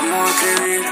[0.00, 0.82] Vamos a escribir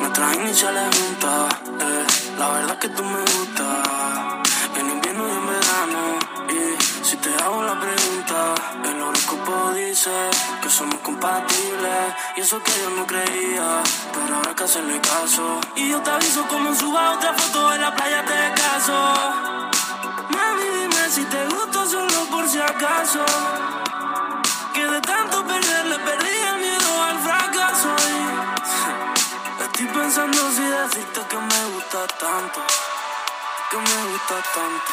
[0.00, 1.54] nuestras iniciales juntas.
[1.80, 2.06] eh.
[2.38, 4.48] La verdad que tú me gustas.
[4.76, 6.18] En invierno y en verano.
[6.50, 10.10] Y si te hago la pregunta, el horóscopo dice
[10.60, 12.14] que somos compatibles.
[12.36, 13.80] Y eso que yo no creía.
[14.12, 15.60] Pero ahora que hacerle caso.
[15.76, 19.14] Y yo te aviso como suba otra foto en la playa te caso.
[20.34, 23.24] Mami, dime si te gusto solo por si acaso.
[30.30, 32.60] Pensando si decirte que me gusta tanto.
[33.70, 34.92] Que me gusta tanto.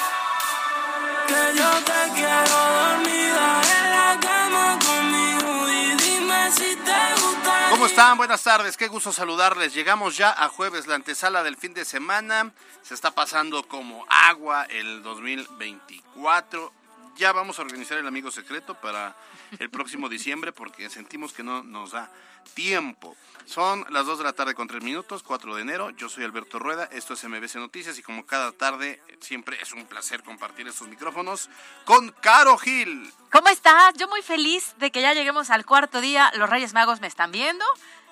[1.27, 5.69] Que yo te quiero dormida en la cama conmigo.
[5.69, 7.69] Y dime si te gusta.
[7.69, 8.17] ¿Cómo están?
[8.17, 9.73] Buenas tardes, qué gusto saludarles.
[9.73, 12.51] Llegamos ya a jueves, la antesala del fin de semana.
[12.81, 16.84] Se está pasando como agua el 2024.
[17.15, 19.15] Ya vamos a organizar el amigo secreto para
[19.59, 22.11] el próximo diciembre porque sentimos que no nos da
[22.53, 23.15] tiempo.
[23.45, 25.91] Son las 2 de la tarde con 3 minutos, 4 de enero.
[25.91, 29.85] Yo soy Alberto Rueda, esto es MBC Noticias y como cada tarde siempre es un
[29.85, 31.49] placer compartir estos micrófonos
[31.85, 33.11] con Caro Gil.
[33.31, 33.93] ¿Cómo estás?
[33.95, 36.31] Yo muy feliz de que ya lleguemos al cuarto día.
[36.35, 37.63] Los Reyes Magos me están viendo.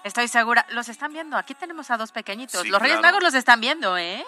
[0.03, 0.66] Estoy segura.
[0.70, 1.35] Los están viendo.
[1.38, 2.62] Aquí tenemos a dos pequeñitos.
[2.62, 3.14] Sí, los Reyes claro.
[3.14, 4.24] Magos los están viendo, ¿eh?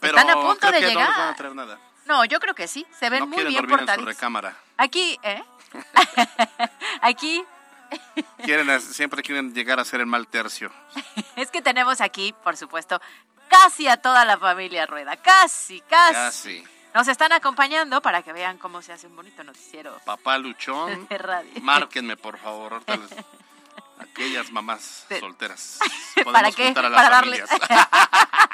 [0.00, 1.04] Pero están a punto creo de que llegar.
[1.04, 1.78] no nos van a traer nada.
[2.06, 2.86] No, yo creo que sí.
[2.98, 4.04] Se ven no muy bien dormir en su portaditos.
[4.06, 4.56] recámara.
[4.76, 5.42] Aquí, ¿eh?
[7.00, 7.44] aquí
[8.44, 10.70] Quieren, siempre quieren llegar a ser el mal tercio.
[11.36, 13.00] es que tenemos aquí, por supuesto,
[13.48, 15.16] casi a toda la familia Rueda.
[15.16, 16.14] Casi, casi.
[16.14, 16.64] Casi.
[16.94, 21.18] Nos están acompañando para que vean cómo se hace un bonito noticiero Papá Luchón, de
[21.18, 21.50] radio.
[21.60, 22.72] márquenme por favor.
[22.74, 23.10] ahorita les-
[23.98, 25.78] Aquellas mamás solteras.
[26.32, 26.68] ¿Para qué?
[26.68, 27.50] a las Para darle- familias.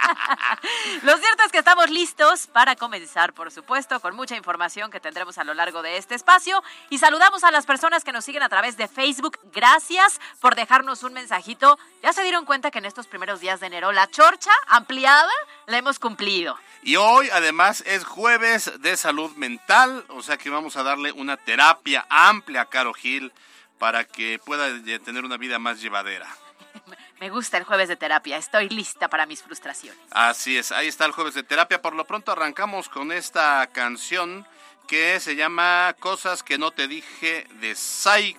[1.02, 5.38] Lo cierto es que estamos listos para comenzar, por supuesto, con mucha información que tendremos
[5.38, 6.62] a lo largo de este espacio.
[6.90, 9.38] Y saludamos a las personas que nos siguen a través de Facebook.
[9.52, 11.78] Gracias por dejarnos un mensajito.
[12.02, 15.30] Ya se dieron cuenta que en estos primeros días de enero la chorcha ampliada
[15.66, 16.56] la hemos cumplido.
[16.82, 21.36] Y hoy además es jueves de salud mental, o sea que vamos a darle una
[21.36, 23.32] terapia amplia a Caro Gil
[23.80, 26.28] para que pueda eh, tener una vida más llevadera.
[27.20, 28.36] Me gusta el jueves de terapia.
[28.36, 30.00] Estoy lista para mis frustraciones.
[30.12, 31.82] Así es, ahí está el jueves de terapia.
[31.82, 34.46] Por lo pronto arrancamos con esta canción
[34.86, 38.38] que se llama Cosas que no te dije de Psycho.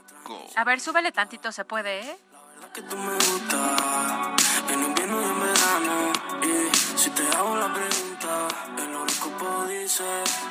[0.56, 2.18] A ver, súbele tantito, ¿se puede, eh?
[2.74, 7.91] que tú me gustas en invierno y en verano y si te hago la pregunta
[7.91, 7.91] el horóscopo
[9.92, 10.04] dice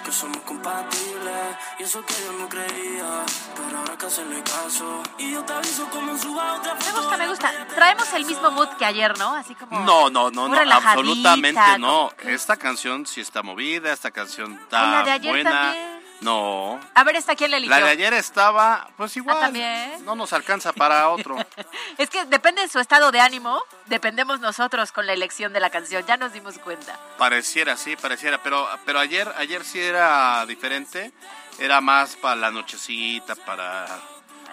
[0.04, 3.24] que somos compatibles y eso que yo no creía
[3.56, 7.16] pero ahora hay que hacerle caso y yo te aviso como suba otra Me gusta,
[7.16, 7.66] me gusta.
[7.74, 9.34] Traemos el mismo mood que ayer, ¿no?
[9.34, 9.80] Así como...
[9.80, 12.10] No, no, no, no, absolutamente no.
[12.22, 15.50] Esta canción sí está movida, esta canción ¿Y está la de ayer buena.
[15.50, 15.89] también?
[16.20, 16.78] No.
[16.94, 17.78] A ver, ¿esta quién le eligió?
[17.78, 19.36] La de ayer estaba, pues igual.
[19.38, 20.04] Ah, ¿también?
[20.04, 21.36] No nos alcanza para otro.
[21.98, 25.70] Es que depende de su estado de ánimo, dependemos nosotros con la elección de la
[25.70, 26.98] canción, ya nos dimos cuenta.
[27.18, 31.12] Pareciera, sí, pareciera, pero, pero ayer, ayer sí era diferente.
[31.58, 33.86] Era más para la nochecita, Para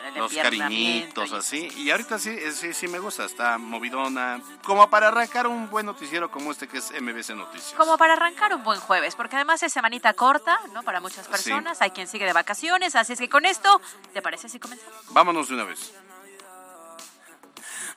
[0.05, 1.69] el los cariñitos, así.
[1.77, 4.41] Y ahorita sí, eh, sí, sí me gusta, está movidona.
[4.63, 7.73] Como para arrancar un buen noticiero como este que es MBC Noticias.
[7.75, 10.83] Como para arrancar un buen jueves, porque además es semanita corta, ¿no?
[10.83, 13.81] Para muchas personas, hay quien sigue de vacaciones, así es que con esto,
[14.13, 14.93] ¿te parece si comenzamos?
[15.09, 15.93] Vámonos de una vez.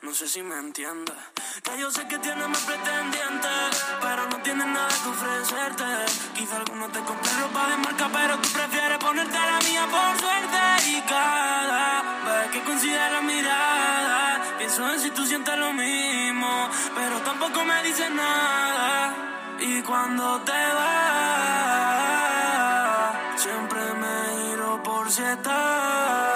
[0.03, 1.15] No sé si me entiendes.
[1.63, 5.85] Que yo sé que tienes más pretendientes, pero no tienes nada que ofrecerte.
[6.35, 10.59] Quizá alguno te compre ropa de marca, pero tú prefieres ponerte la mía por suerte.
[10.89, 17.19] Y cada vez que coincide la mirada, pienso en si tú sientes lo mismo, pero
[17.21, 19.15] tampoco me dices nada.
[19.61, 21.21] Y cuando te vas,
[23.37, 26.30] siempre me giro por si estás.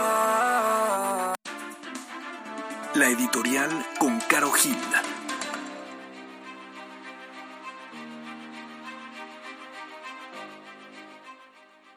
[2.95, 4.77] La editorial con Caro Gil.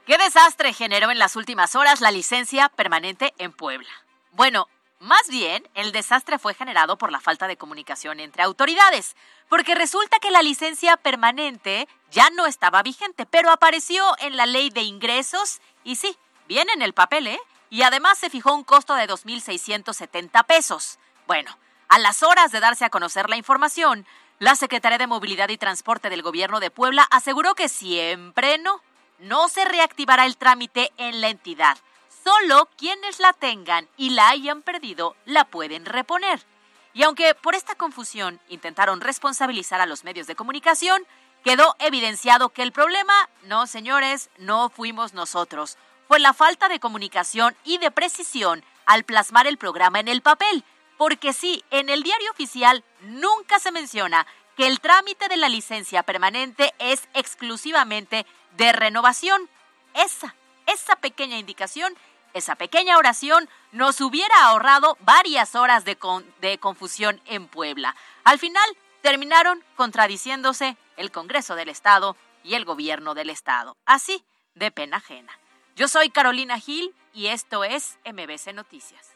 [0.08, 3.88] ¿Qué desastre generó en las últimas horas la licencia permanente en Puebla?
[4.32, 4.68] Bueno,
[5.00, 9.16] más bien, el desastre fue generado por la falta de comunicación entre autoridades,
[9.50, 14.72] porque resulta que la licencia permanente ya no estaba vigente, pero apareció en la ley
[14.72, 16.18] de ingresos y sí,
[16.48, 17.40] viene en el papel, ¿eh?
[17.70, 21.00] Y además se fijó un costo de 2.670 pesos.
[21.26, 21.58] Bueno,
[21.90, 24.06] a las horas de darse a conocer la información,
[24.40, 28.82] la Secretaría de Movilidad y Transporte del Gobierno de Puebla aseguró que siempre no,
[29.20, 31.78] no se reactivará el trámite en la entidad.
[32.24, 36.46] Solo quienes la tengan y la hayan perdido la pueden reponer.
[36.94, 41.06] Y aunque por esta confusión intentaron responsabilizar a los medios de comunicación,
[41.44, 45.78] quedó evidenciado que el problema, no señores, no fuimos nosotros.
[46.08, 50.64] Fue la falta de comunicación y de precisión al plasmar el programa en el papel
[50.98, 54.26] porque sí, en el diario oficial nunca se menciona
[54.56, 58.26] que el trámite de la licencia permanente es exclusivamente
[58.58, 59.50] de renovación.
[59.94, 61.96] Esa, esa pequeña indicación,
[62.34, 65.98] esa pequeña oración nos hubiera ahorrado varias horas de,
[66.42, 67.96] de confusión en Puebla.
[68.24, 68.66] Al final
[69.02, 73.78] terminaron contradiciéndose el Congreso del Estado y el Gobierno del Estado.
[73.86, 74.26] Así,
[74.56, 75.38] de pena ajena.
[75.78, 79.12] Yo soy Carolina Gil y esto es MBC Noticias.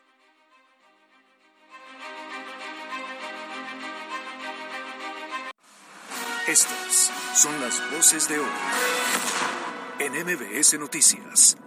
[6.48, 8.46] Estas son las voces de hoy
[9.98, 11.58] en MBS Noticias.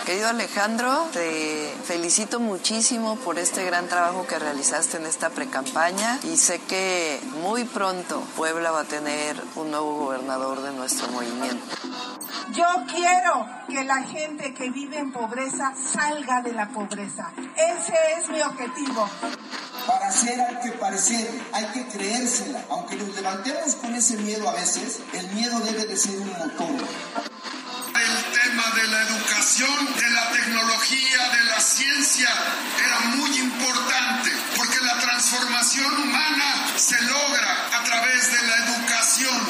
[0.00, 6.36] Querido Alejandro, te felicito muchísimo por este gran trabajo que realizaste en esta precampaña y
[6.36, 11.76] sé que muy pronto Puebla va a tener un nuevo gobernador de nuestro movimiento.
[12.52, 17.32] Yo quiero que la gente que vive en pobreza salga de la pobreza.
[17.56, 19.08] Ese es mi objetivo.
[19.86, 22.64] Para hacer hay que parecer, hay que creérsela.
[22.70, 26.86] Aunque nos levantemos con ese miedo a veces, el miedo debe de ser un motor.
[28.74, 32.28] De la educación, de la tecnología, de la ciencia
[32.84, 39.40] era muy importante porque la transformación humana se logra a través de la educación.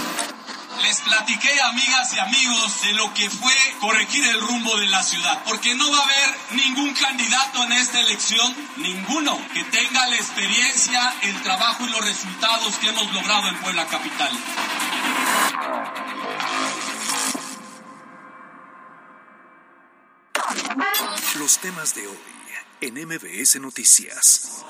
[0.83, 5.41] Les platiqué, amigas y amigos, de lo que fue corregir el rumbo de la ciudad,
[5.45, 11.15] porque no va a haber ningún candidato en esta elección, ninguno, que tenga la experiencia,
[11.23, 14.33] el trabajo y los resultados que hemos logrado en Puebla Capital.
[21.53, 22.17] Los temas de hoy
[22.81, 24.65] en MBS Noticias.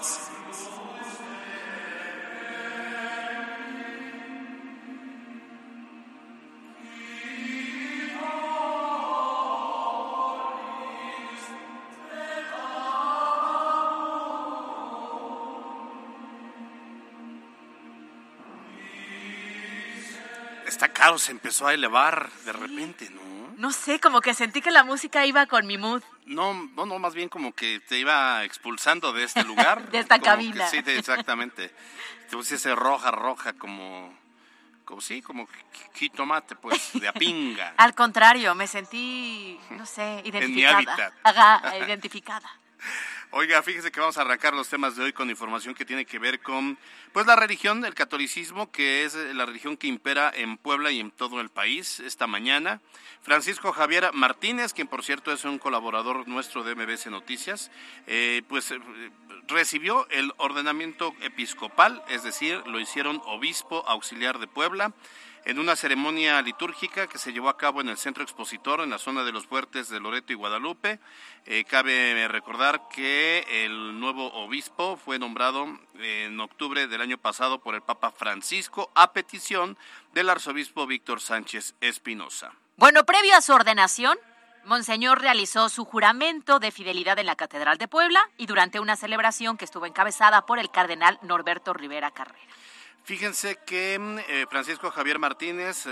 [21.02, 23.10] Claro, se empezó a elevar de repente.
[23.62, 26.02] No sé, como que sentí que la música iba con mi mood.
[26.26, 29.88] No, no, no más bien como que te iba expulsando de este lugar.
[29.92, 30.66] de esta cabina.
[30.66, 31.68] sí, exactamente.
[32.28, 34.12] Te pusiese roja, roja, como,
[34.84, 35.46] como sí, como
[35.94, 37.74] jitomate, pues, de apinga.
[37.76, 40.42] Al contrario, me sentí, no sé, identificada.
[40.44, 41.12] En mi hábitat.
[41.22, 42.50] Ajá, identificada.
[43.34, 46.18] Oiga, fíjese que vamos a arrancar los temas de hoy con información que tiene que
[46.18, 46.76] ver con
[47.14, 51.10] pues la religión, el catolicismo, que es la religión que impera en Puebla y en
[51.10, 52.82] todo el país esta mañana.
[53.22, 57.70] Francisco Javier Martínez, quien por cierto es un colaborador nuestro de MBC Noticias,
[58.06, 58.78] eh, pues eh,
[59.48, 64.92] recibió el ordenamiento episcopal, es decir, lo hicieron obispo auxiliar de Puebla
[65.44, 68.98] en una ceremonia litúrgica que se llevó a cabo en el centro expositor en la
[68.98, 71.00] zona de los fuertes de Loreto y Guadalupe.
[71.46, 75.66] Eh, cabe recordar que el nuevo obispo fue nombrado
[75.98, 79.76] en octubre del año pasado por el Papa Francisco a petición
[80.12, 82.52] del arzobispo Víctor Sánchez Espinosa.
[82.76, 84.18] Bueno, previo a su ordenación,
[84.64, 89.56] Monseñor realizó su juramento de fidelidad en la Catedral de Puebla y durante una celebración
[89.56, 92.38] que estuvo encabezada por el cardenal Norberto Rivera Carrera.
[93.04, 95.86] Fíjense que mm, eh, Francisco Javier Martínez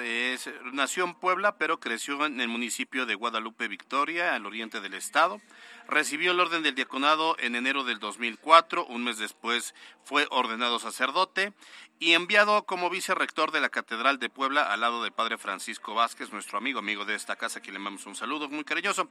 [0.73, 5.41] nació en Puebla, pero creció en el municipio de Guadalupe Victoria, al oriente del estado.
[5.89, 9.75] Recibió el orden del diaconado en enero del 2004, un mes después
[10.05, 11.53] fue ordenado sacerdote
[12.01, 16.33] y enviado como vicerrector de la Catedral de Puebla al lado del padre Francisco Vázquez,
[16.33, 19.07] nuestro amigo, amigo de esta casa, que le mandamos un saludo muy cariñoso.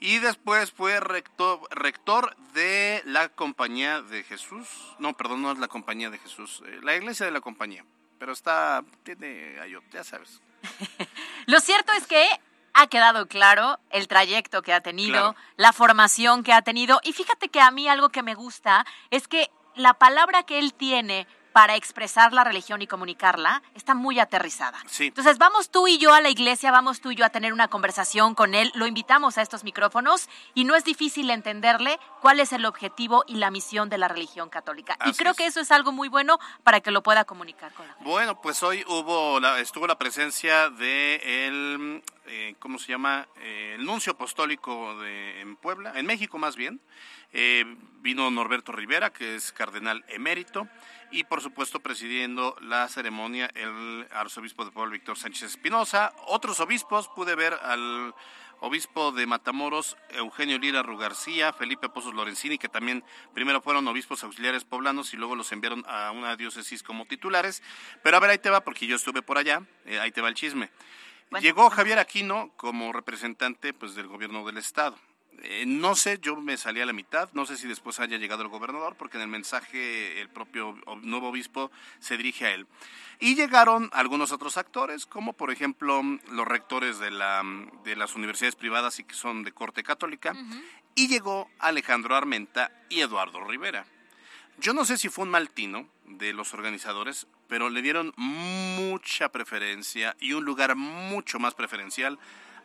[0.00, 4.68] Y después fue rector, rector de la Compañía de Jesús,
[4.98, 7.84] no, perdón, no es la Compañía de Jesús, eh, la iglesia de la Compañía,
[8.18, 9.56] pero está, tiene,
[9.92, 10.42] ya sabes.
[11.46, 12.26] Lo cierto es que
[12.74, 17.00] ha quedado claro el trayecto que ha tenido, la formación que ha tenido.
[17.04, 20.74] Y fíjate que a mí algo que me gusta es que la palabra que él
[20.74, 24.78] tiene para expresar la religión y comunicarla está muy aterrizada.
[24.86, 25.06] Sí.
[25.06, 27.68] Entonces vamos tú y yo a la iglesia, vamos tú y yo a tener una
[27.68, 32.52] conversación con él, lo invitamos a estos micrófonos y no es difícil entenderle cuál es
[32.52, 34.96] el objetivo y la misión de la religión católica.
[35.04, 35.36] y creo es.
[35.36, 38.08] que eso es algo muy bueno para que lo pueda comunicar con la gente.
[38.08, 43.26] Bueno, pues hoy hubo la, estuvo la presencia de el eh, ¿cómo se llama?
[43.40, 46.80] Eh, el nuncio apostólico de, en Puebla, en México más bien.
[47.32, 47.64] Eh,
[48.02, 50.68] vino Norberto Rivera, que es cardenal emérito,
[51.10, 56.12] y por supuesto presidiendo la ceremonia el arzobispo de Puebla, Víctor Sánchez Espinosa.
[56.26, 58.14] Otros obispos, pude ver al
[58.60, 64.64] obispo de Matamoros, Eugenio Lira Rugarcía, Felipe Pozos Lorenzini, que también primero fueron obispos auxiliares
[64.64, 67.62] poblanos y luego los enviaron a una diócesis como titulares.
[68.02, 70.28] Pero a ver, ahí te va, porque yo estuve por allá, eh, ahí te va
[70.28, 70.70] el chisme.
[71.30, 71.42] Bueno.
[71.42, 74.96] Llegó Javier Aquino como representante pues, del gobierno del Estado.
[75.42, 78.42] Eh, no sé, yo me salí a la mitad, no sé si después haya llegado
[78.42, 82.66] el gobernador, porque en el mensaje el propio nuevo obispo se dirige a él.
[83.18, 87.42] Y llegaron algunos otros actores, como por ejemplo los rectores de, la,
[87.84, 90.34] de las universidades privadas y que son de corte católica,
[90.94, 93.84] y llegó Alejandro Armenta y Eduardo Rivera.
[94.58, 99.30] Yo no sé si fue un mal tino de los organizadores, pero le dieron mucha
[99.30, 102.18] preferencia y un lugar mucho más preferencial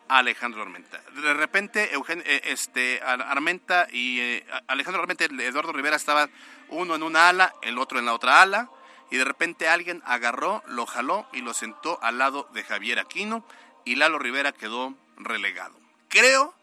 [0.10, 1.02] Alejandro Armenta.
[1.22, 6.30] De repente, Eugen- eh, este, Ar- Armenta y eh, Alejandro Armenta y Eduardo Rivera estaban
[6.70, 8.70] uno en una ala, el otro en la otra ala,
[9.10, 13.46] y de repente alguien agarró, lo jaló y lo sentó al lado de Javier Aquino,
[13.86, 15.80] y Lalo Rivera quedó relegado.
[16.10, 16.54] Creo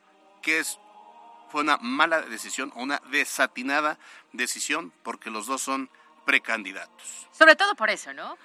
[0.43, 0.79] que es
[1.51, 3.99] fue una mala decisión una desatinada
[4.33, 5.89] decisión porque los dos son
[6.27, 7.29] precandidatos.
[7.33, 8.37] Sobre todo por eso, ¿no?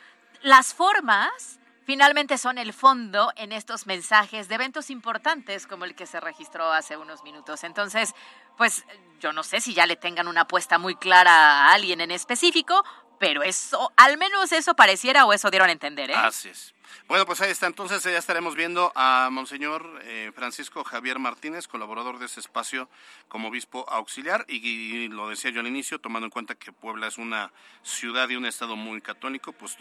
[0.41, 1.58] Las formas
[1.89, 6.71] finalmente son el fondo en estos mensajes de eventos importantes como el que se registró
[6.71, 7.63] hace unos minutos.
[7.63, 8.13] Entonces,
[8.57, 8.85] pues
[9.19, 12.85] yo no sé si ya le tengan una apuesta muy clara a alguien en específico,
[13.17, 16.15] pero eso, al menos eso pareciera o eso dieron a entender, ¿eh?
[16.15, 16.75] Así es.
[17.07, 17.67] Bueno, pues ahí está.
[17.67, 22.89] Entonces ya estaremos viendo a Monseñor eh, Francisco Javier Martínez, colaborador de ese espacio
[23.27, 24.45] como obispo auxiliar.
[24.47, 28.35] Y, lo decía yo al inicio, tomando en cuenta que Puebla es una ciudad y
[28.35, 29.77] un estado muy católico, pues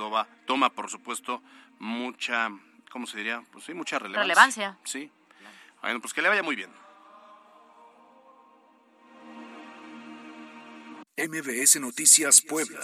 [0.46, 1.42] toma por supuesto,
[1.78, 2.50] mucha,
[2.90, 3.42] ¿cómo se diría?
[3.52, 4.22] Pues sí, mucha relevancia.
[4.22, 4.78] Relevancia.
[4.84, 5.10] Sí.
[5.80, 6.70] Bueno, pues que le vaya muy bien.
[11.16, 12.80] MBS Noticias Puebla.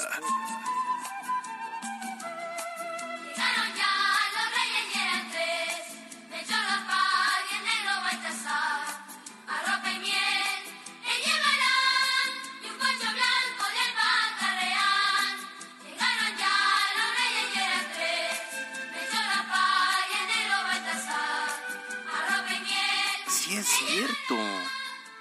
[23.95, 24.37] Cierto.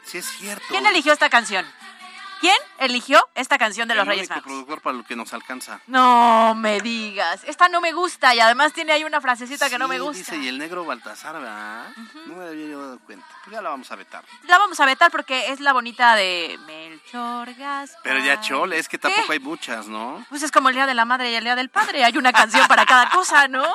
[0.03, 0.65] Sí es cierto.
[0.69, 1.65] ¿Quién eligió esta canción?
[2.43, 4.43] ¿Quién eligió esta canción de los Reyes Magos?
[4.43, 5.79] productor para lo que nos alcanza.
[5.87, 7.41] No me digas.
[7.45, 10.17] Esta no me gusta y además tiene ahí una frasecita que no me gusta.
[10.17, 11.87] Dice, y el negro Baltasar, ¿verdad?
[12.25, 13.25] No me había yo dado cuenta.
[13.45, 14.25] Pues ya la vamos a vetar.
[14.45, 18.01] La vamos a vetar porque es la bonita de Melchor Gaspar.
[18.03, 19.33] Pero ya chole, es que tampoco ¿Qué?
[19.33, 20.25] hay muchas, ¿no?
[20.27, 22.03] Pues es como el Día de la Madre y el Día del Padre.
[22.03, 23.65] Hay una canción para cada cosa, ¿no?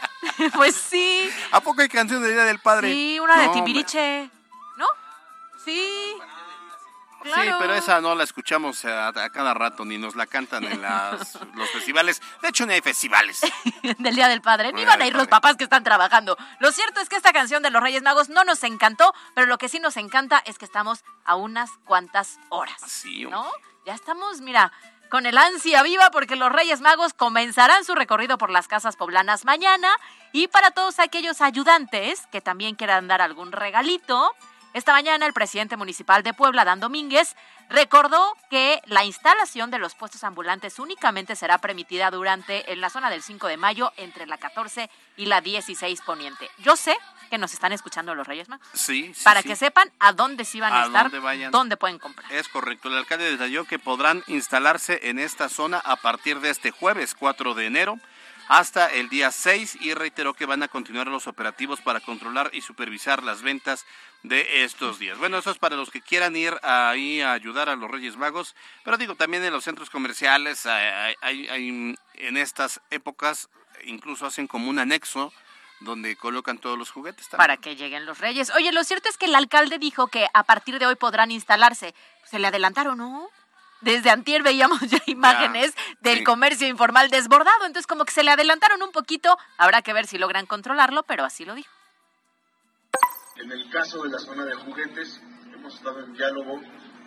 [0.54, 1.30] pues sí.
[1.50, 2.92] ¿A poco hay canción de Día del Padre?
[2.92, 4.28] Sí, una de Timbiriche.
[5.68, 6.14] Sí.
[7.24, 7.56] Sí, Claro.
[7.58, 11.34] pero esa no la escuchamos a, a cada rato, ni nos la cantan en las,
[11.56, 12.22] los festivales.
[12.40, 13.40] De hecho, ni hay festivales.
[13.98, 14.72] del Día del Padre.
[14.72, 16.38] Ni van a ir los papás que están trabajando.
[16.60, 19.58] Lo cierto es que esta canción de los Reyes Magos no nos encantó, pero lo
[19.58, 22.80] que sí nos encanta es que estamos a unas cuantas horas.
[22.86, 23.24] Sí.
[23.26, 23.50] ¿No?
[23.84, 24.70] Ya estamos, mira,
[25.10, 29.44] con el ansia viva porque los Reyes Magos comenzarán su recorrido por las casas poblanas
[29.44, 29.90] mañana.
[30.32, 34.34] Y para todos aquellos ayudantes que también quieran dar algún regalito,
[34.74, 37.34] esta mañana el presidente municipal de Puebla, Dan Domínguez,
[37.70, 43.10] recordó que la instalación de los puestos ambulantes únicamente será permitida durante en la zona
[43.10, 46.50] del 5 de mayo entre la 14 y la 16 poniente.
[46.58, 46.96] Yo sé
[47.30, 48.66] que nos están escuchando los Reyes Magos.
[48.72, 49.48] Sí, sí, para sí.
[49.48, 51.50] que sepan a dónde sí van a, A estar, dónde vayan.
[51.50, 52.32] dónde pueden comprar.
[52.32, 52.88] Es correcto.
[52.88, 57.54] El alcalde detalló que podrán instalarse en esta zona a partir de este jueves 4
[57.54, 57.98] de enero
[58.48, 62.62] hasta el día 6 y reiteró que van a continuar los operativos para controlar y
[62.62, 63.84] supervisar las ventas
[64.22, 65.18] de estos días.
[65.18, 68.56] Bueno, eso es para los que quieran ir ahí a ayudar a los Reyes Magos,
[68.84, 71.14] pero digo, también en los centros comerciales hay,
[72.14, 73.48] en estas épocas
[73.84, 75.32] incluso hacen como un anexo
[75.80, 77.28] donde colocan todos los juguetes.
[77.28, 78.50] para que lleguen los reyes.
[78.56, 81.94] Oye, lo cierto es que el alcalde dijo que a partir de hoy podrán instalarse.
[82.24, 83.30] Se le adelantaron, ¿no?
[83.80, 86.24] Desde antier veíamos ya imágenes del sí.
[86.24, 89.36] comercio informal desbordado, entonces como que se le adelantaron un poquito.
[89.56, 91.70] Habrá que ver si logran controlarlo, pero así lo dijo.
[93.36, 95.20] En el caso de la zona de juguetes,
[95.54, 96.60] hemos estado en diálogo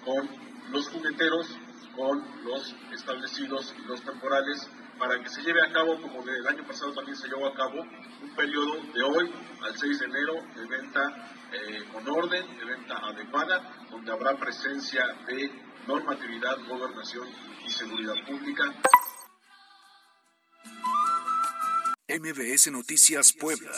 [0.06, 0.30] con
[0.72, 1.48] los jugueteros
[1.96, 4.70] con los establecidos y los temporales
[5.01, 7.81] para que se lleve a cabo, como del año pasado también se llevó a cabo,
[7.81, 12.98] un periodo de hoy al 6 de enero de venta eh, con orden, de venta
[12.98, 15.51] adecuada, donde habrá presencia de
[15.88, 17.27] normatividad, gobernación
[17.65, 18.63] y seguridad pública.
[22.08, 23.72] MBS Noticias Puebla.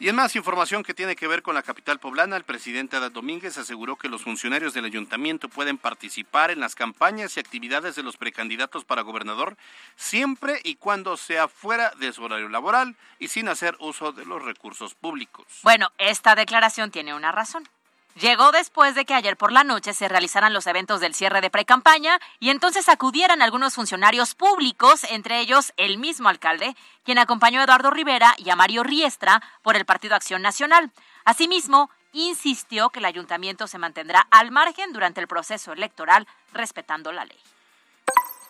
[0.00, 3.12] Y en más información que tiene que ver con la capital poblana, el presidente Adán
[3.12, 8.02] Domínguez aseguró que los funcionarios del ayuntamiento pueden participar en las campañas y actividades de
[8.02, 9.58] los precandidatos para gobernador
[9.96, 14.42] siempre y cuando sea fuera de su horario laboral y sin hacer uso de los
[14.42, 15.44] recursos públicos.
[15.64, 17.68] Bueno, esta declaración tiene una razón.
[18.16, 21.48] Llegó después de que ayer por la noche se realizaran los eventos del cierre de
[21.48, 27.64] precampaña y entonces acudieran algunos funcionarios públicos, entre ellos el mismo alcalde, quien acompañó a
[27.64, 30.90] Eduardo Rivera y a Mario Riestra por el Partido Acción Nacional.
[31.24, 37.24] Asimismo, insistió que el ayuntamiento se mantendrá al margen durante el proceso electoral, respetando la
[37.24, 37.38] ley.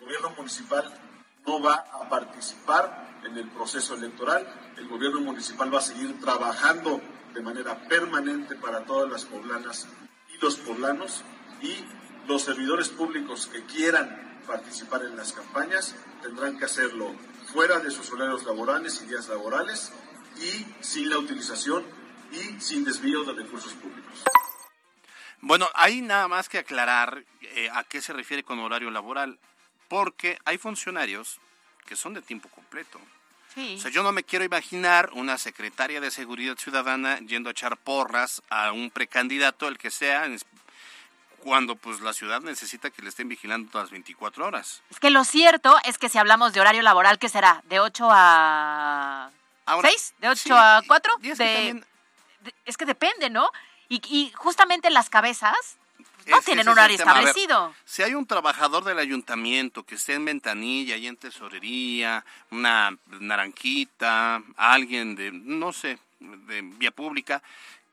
[0.00, 0.98] El gobierno municipal
[1.46, 4.72] no va a participar en el proceso electoral.
[4.78, 7.00] El gobierno municipal va a seguir trabajando
[7.34, 9.88] de manera permanente para todas las poblanas
[10.34, 11.22] y los poblanos
[11.62, 11.84] y
[12.26, 17.14] los servidores públicos que quieran participar en las campañas tendrán que hacerlo
[17.52, 19.92] fuera de sus horarios laborales y días laborales
[20.36, 21.84] y sin la utilización
[22.32, 24.24] y sin desvío de recursos públicos.
[25.40, 29.38] Bueno, hay nada más que aclarar eh, a qué se refiere con horario laboral,
[29.88, 31.40] porque hay funcionarios
[31.86, 33.00] que son de tiempo completo.
[33.54, 33.74] Sí.
[33.78, 37.76] O sea, yo no me quiero imaginar una secretaria de Seguridad Ciudadana yendo a echar
[37.76, 40.26] porras a un precandidato, el que sea,
[41.38, 44.82] cuando pues la ciudad necesita que le estén vigilando todas las 24 horas.
[44.90, 47.62] Es que lo cierto es que si hablamos de horario laboral, ¿qué será?
[47.64, 49.30] ¿De 8 a
[49.66, 50.14] Ahora, 6?
[50.18, 51.12] ¿De 8 sí, a 4?
[51.22, 51.86] y es que también-
[52.42, 53.50] de- es que depende, ¿no?
[53.88, 55.54] Y, y justamente las cabezas
[56.26, 57.74] no Es tienen el horario ver, establecido.
[57.84, 64.42] Si hay un trabajador del ayuntamiento que esté en ventanilla y en tesorería, una naranquita,
[64.56, 67.42] alguien de, no sé, de vía pública,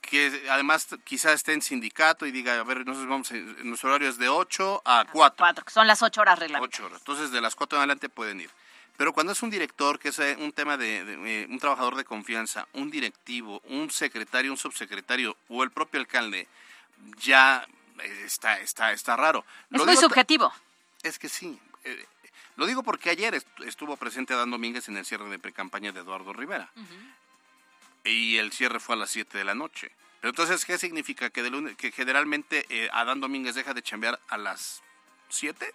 [0.01, 3.31] que además quizás esté en sindicato y diga, a ver, nosotros vamos,
[3.63, 5.35] nuestro horario es de 8 a 4.
[5.37, 6.79] Cuatro, que son las 8 horas reglamentarias.
[6.79, 7.01] Ocho horas.
[7.01, 8.49] Entonces, de las cuatro en adelante pueden ir.
[8.95, 11.95] Pero cuando es un director, que es eh, un tema de, de, eh, un trabajador
[11.95, 16.47] de confianza, un directivo, un secretario, un subsecretario o el propio alcalde,
[17.19, 17.65] ya
[18.03, 19.45] está, está, está raro.
[19.71, 20.51] Es muy subjetivo.
[21.03, 21.59] Es que sí.
[21.83, 22.05] eh,
[22.55, 25.99] lo digo porque ayer est- estuvo presente Adán Domínguez en el cierre de precampaña de
[26.01, 26.69] Eduardo Rivera.
[28.03, 29.91] Y el cierre fue a las 7 de la noche.
[30.21, 31.29] Pero entonces, ¿qué significa?
[31.29, 34.81] ¿Que, de lunes- que generalmente eh, Adán Domínguez deja de chambear a las
[35.29, 35.73] 7?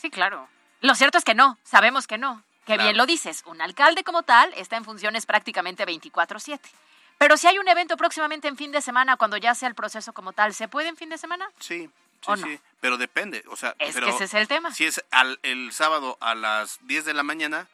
[0.00, 0.48] Sí, claro.
[0.80, 2.42] Lo cierto es que no, sabemos que no.
[2.66, 2.84] Que Claro.
[2.84, 6.60] bien lo dices, un alcalde como tal está en funciones prácticamente 24/7.
[7.20, 10.14] Pero si hay un evento próximamente en fin de semana, cuando ya sea el proceso
[10.14, 11.50] como tal, ¿se puede en fin de semana?
[11.58, 11.90] Sí, sí,
[12.30, 12.46] ¿O no?
[12.46, 12.58] sí.
[12.80, 13.44] Pero depende.
[13.48, 14.72] O sea, Es pero que ese es el tema.
[14.72, 17.66] Si es al- el sábado a las 10 de la mañana,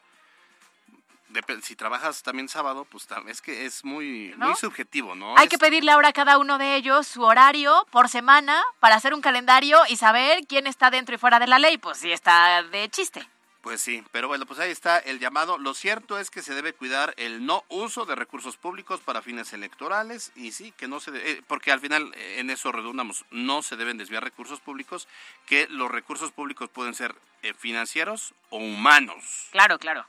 [1.63, 4.47] si trabajas también sábado, pues es que es muy, ¿No?
[4.47, 5.37] muy subjetivo, ¿no?
[5.37, 8.95] Hay Es- que pedirle ahora a cada uno de ellos su horario por semana para
[8.95, 11.77] hacer un calendario y saber quién está dentro y fuera de la ley.
[11.77, 13.25] Pues sí, está de chiste.
[13.67, 15.57] Pues sí, pero bueno, pues ahí está el llamado.
[15.57, 19.51] Lo cierto es que se debe cuidar el no uso de recursos públicos para fines
[19.51, 23.25] electorales y sí, que no se de- eh, porque al final eh, en eso redundamos,
[23.29, 25.09] no se deben desviar recursos públicos,
[25.47, 29.47] que los recursos públicos pueden ser eh, financieros o humanos.
[29.51, 30.05] Claro, claro.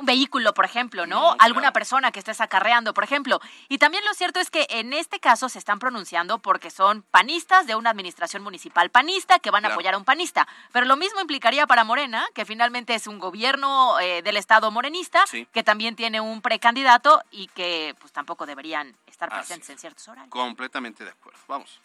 [0.00, 1.36] Un vehículo, por ejemplo, ¿no?
[1.38, 1.72] Alguna claro.
[1.74, 3.38] persona que estés acarreando, por ejemplo.
[3.68, 7.66] Y también lo cierto es que en este caso se están pronunciando porque son panistas
[7.66, 9.74] de una administración municipal panista que van a Claro.
[9.74, 10.48] apoyar a un panista.
[10.72, 15.26] Pero lo mismo implicaría para Morena, que finalmente es un gobierno eh, del Estado morenista,
[15.26, 15.46] Sí.
[15.52, 19.74] que también tiene un precandidato y que pues tampoco deberían estar presentes es.
[19.74, 20.30] en ciertos horarios.
[20.30, 21.38] Completamente de acuerdo.
[21.46, 21.78] Vamos.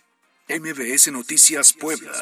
[0.47, 2.13] MBS Noticias Puebla.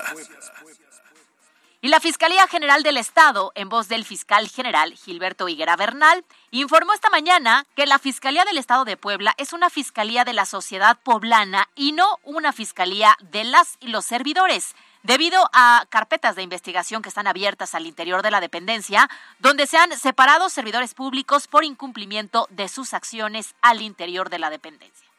[1.84, 6.94] Y la Fiscalía General del Estado, en voz del fiscal general Gilberto Higuera Bernal, informó
[6.94, 10.98] esta mañana que la Fiscalía del Estado de Puebla es una fiscalía de la sociedad
[11.04, 17.02] poblana y no una fiscalía de las y los servidores, debido a carpetas de investigación
[17.02, 21.66] que están abiertas al interior de la dependencia, donde se han separado servidores públicos por
[21.66, 25.13] incumplimiento de sus acciones al interior de la dependencia.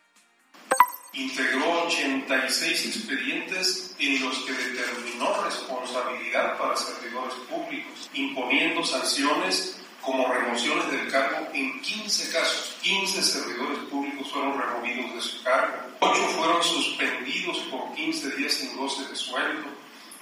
[1.14, 10.90] Integró 86 expedientes en los que determinó responsabilidad para servidores públicos, imponiendo sanciones como remociones
[10.90, 12.76] del cargo en 15 casos.
[12.82, 18.76] 15 servidores públicos fueron removidos de su cargo, 8 fueron suspendidos por 15 días sin
[18.76, 19.68] goce de sueldo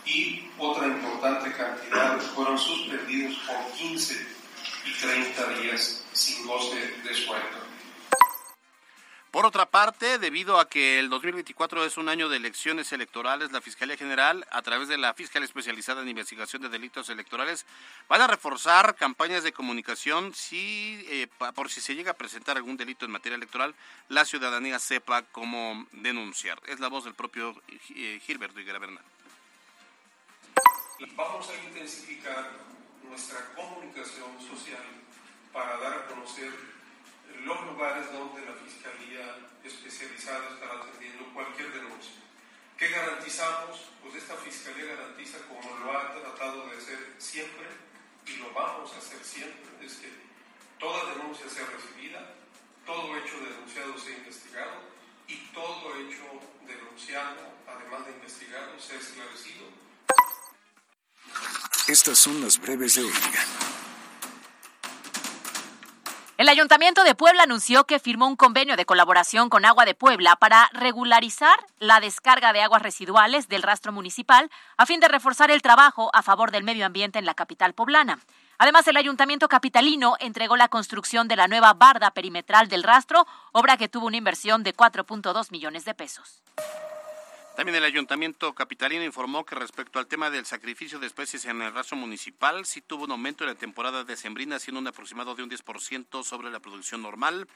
[0.04, 4.26] y otra importante cantidad fueron suspendidos por 15
[4.84, 7.71] y 30 días sin goce de sueldo.
[9.32, 13.62] Por otra parte, debido a que el 2024 es un año de elecciones electorales, la
[13.62, 17.64] Fiscalía General, a través de la Fiscalía Especializada en Investigación de Delitos Electorales,
[18.10, 22.76] van a reforzar campañas de comunicación si, eh, por si se llega a presentar algún
[22.76, 23.74] delito en materia electoral,
[24.10, 26.60] la ciudadanía sepa cómo denunciar.
[26.66, 27.54] Es la voz del propio
[27.96, 29.04] eh, Gilberto Higuera Bernal.
[31.16, 32.50] Vamos a intensificar
[33.08, 34.84] nuestra comunicación social
[35.54, 36.81] para dar a conocer
[37.44, 42.12] los lugares donde la Fiscalía especializada estará atendiendo cualquier denuncia.
[42.76, 43.90] ¿Qué garantizamos?
[44.02, 47.66] Pues esta Fiscalía garantiza, como lo ha tratado de hacer siempre,
[48.26, 50.08] y lo vamos a hacer siempre, es que
[50.78, 52.34] toda denuncia sea recibida,
[52.86, 54.80] todo hecho denunciado sea investigado
[55.28, 59.66] y todo hecho denunciado, además de investigado, sea esclarecido
[61.88, 63.12] Estas son las breves de hoy.
[66.42, 70.34] El Ayuntamiento de Puebla anunció que firmó un convenio de colaboración con Agua de Puebla
[70.34, 75.62] para regularizar la descarga de aguas residuales del rastro municipal a fin de reforzar el
[75.62, 78.18] trabajo a favor del medio ambiente en la capital poblana.
[78.58, 83.76] Además, el Ayuntamiento capitalino entregó la construcción de la nueva barda perimetral del rastro, obra
[83.76, 86.42] que tuvo una inversión de 4.2 millones de pesos.
[87.56, 91.72] También el Ayuntamiento Capitalino informó que respecto al tema del sacrificio de especies en el
[91.72, 95.50] rastro municipal, sí tuvo un aumento en la temporada decembrina, siendo un aproximado de un
[95.50, 97.46] 10% sobre la producción normal,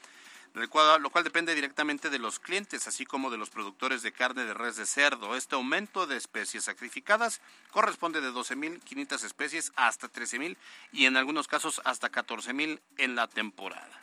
[0.53, 0.69] lo
[1.09, 4.75] cual depende directamente de los clientes, así como de los productores de carne de res
[4.75, 5.35] de cerdo.
[5.35, 10.57] Este aumento de especies sacrificadas corresponde de 12.500 especies hasta 13.000
[10.91, 14.01] y en algunos casos hasta 14.000 en la temporada.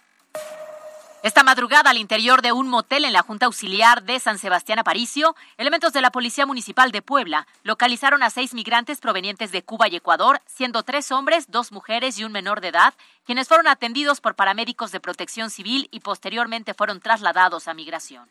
[1.25, 5.35] Esta madrugada, al interior de un motel en la Junta Auxiliar de San Sebastián Aparicio,
[5.57, 9.97] elementos de la Policía Municipal de Puebla localizaron a seis migrantes provenientes de Cuba y
[9.97, 12.93] Ecuador, siendo tres hombres, dos mujeres y un menor de edad,
[13.25, 18.29] quienes fueron atendidos por paramédicos de protección civil y posteriormente fueron trasladados a migración.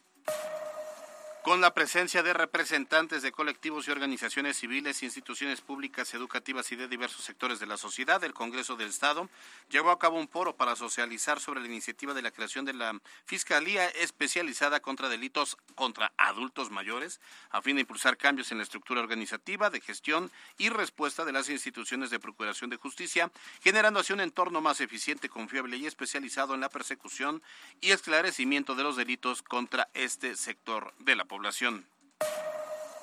[1.43, 6.87] Con la presencia de representantes de colectivos y organizaciones civiles, instituciones públicas, educativas y de
[6.87, 9.27] diversos sectores de la sociedad, el Congreso del Estado
[9.69, 12.97] llevó a cabo un foro para socializar sobre la iniciativa de la creación de la
[13.25, 19.01] Fiscalía Especializada contra Delitos contra Adultos Mayores, a fin de impulsar cambios en la estructura
[19.01, 23.29] organizativa, de gestión y respuesta de las instituciones de Procuración de Justicia,
[23.61, 27.43] generando así un entorno más eficiente, confiable y especializado en la persecución
[27.81, 31.32] y esclarecimiento de los delitos contra este sector de la población.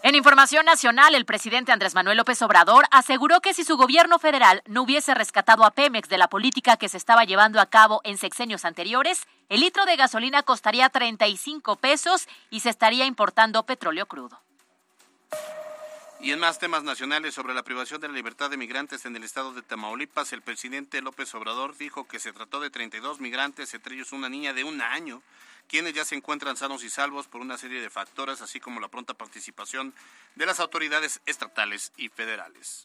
[0.02, 4.62] En información nacional, el presidente Andrés Manuel López Obrador aseguró que si su gobierno federal
[4.66, 8.16] no hubiese rescatado a Pemex de la política que se estaba llevando a cabo en
[8.16, 14.40] sexenios anteriores, el litro de gasolina costaría 35 pesos y se estaría importando petróleo crudo.
[16.22, 19.24] Y en más temas nacionales sobre la privación de la libertad de migrantes en el
[19.24, 23.94] estado de Tamaulipas, el presidente López Obrador dijo que se trató de 32 migrantes, entre
[23.94, 25.22] ellos una niña de un año,
[25.66, 28.88] quienes ya se encuentran sanos y salvos por una serie de factores, así como la
[28.88, 29.94] pronta participación
[30.34, 32.84] de las autoridades estatales y federales.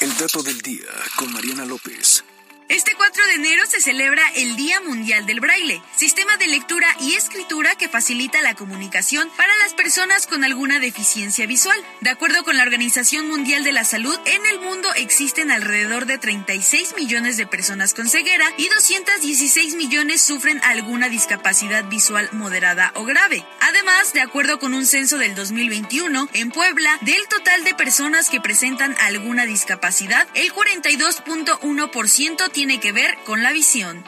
[0.00, 2.24] El dato del día con Mariana López.
[2.70, 7.14] Este 4 de enero se celebra el Día Mundial del Braille, sistema de lectura y
[7.14, 11.78] escritura que facilita la comunicación para las personas con alguna deficiencia visual.
[12.00, 16.16] De acuerdo con la Organización Mundial de la Salud, en el mundo existen alrededor de
[16.16, 23.04] 36 millones de personas con ceguera y 216 millones sufren alguna discapacidad visual moderada o
[23.04, 23.44] grave.
[23.60, 28.40] Además, de acuerdo con un censo del 2021, en Puebla, del total de personas que
[28.40, 34.04] presentan alguna discapacidad, el 42.1% tiene que ver con la visión.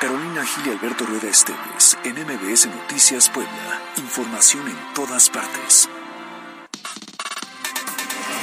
[0.00, 3.80] Carolina Gil y Alberto Rueda Esteves en MBS Noticias Puebla.
[3.96, 5.88] Información en todas partes.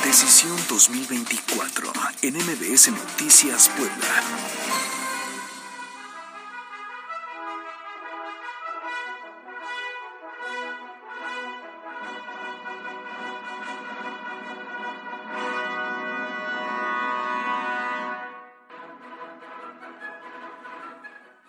[0.04, 4.95] Decisión 2024 en MBS Noticias Puebla.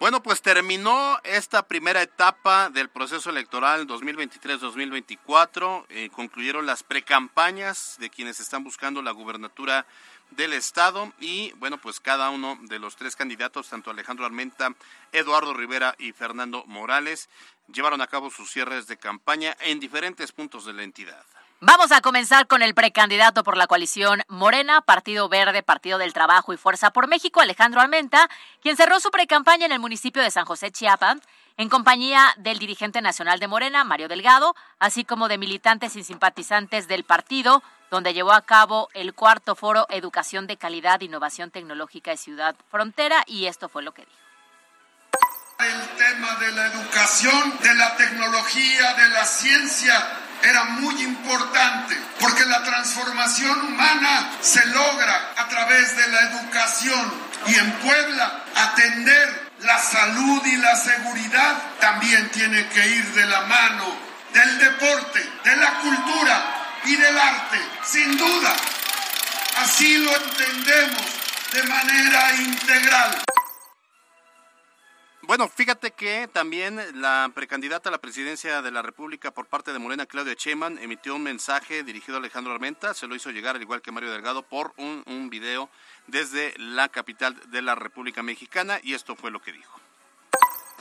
[0.06, 5.84] Bueno, pues terminó esta primera etapa del proceso electoral 2023-2024.
[5.88, 9.84] Eh, concluyeron las precampañas de quienes están buscando la gubernatura
[10.30, 14.76] del estado y bueno, pues cada uno de los tres candidatos, tanto Alejandro Armenta,
[15.10, 17.28] Eduardo Rivera y Fernando Morales,
[17.66, 21.24] llevaron a cabo sus cierres de campaña en diferentes puntos de la entidad.
[21.60, 26.52] Vamos a comenzar con el precandidato por la coalición Morena, Partido Verde, Partido del Trabajo
[26.52, 28.28] y Fuerza por México, Alejandro Armenta,
[28.60, 31.16] quien cerró su precampaña en el municipio de San José, Chiapas,
[31.56, 36.88] en compañía del dirigente nacional de Morena, Mario Delgado, así como de militantes y simpatizantes
[36.88, 42.18] del partido, donde llevó a cabo el cuarto foro Educación de Calidad, Innovación Tecnológica y
[42.18, 44.12] Ciudad Frontera, y esto fue lo que dijo.
[45.58, 52.44] El tema de la educación, de la tecnología, de la ciencia era muy importante porque
[52.44, 57.14] la transformación humana se logra a través de la educación
[57.46, 63.40] y en Puebla atender la salud y la seguridad también tiene que ir de la
[63.42, 63.96] mano
[64.32, 66.44] del deporte, de la cultura
[66.84, 68.54] y del arte, sin duda.
[69.58, 71.06] Así lo entendemos
[71.52, 73.22] de manera integral.
[75.26, 79.80] Bueno, fíjate que también la precandidata a la presidencia de la República por parte de
[79.80, 83.62] Morena, Claudia Sheinbaum, emitió un mensaje dirigido a Alejandro Armenta, se lo hizo llegar al
[83.62, 85.68] igual que Mario Delgado por un, un video
[86.06, 89.80] desde la capital de la República Mexicana y esto fue lo que dijo.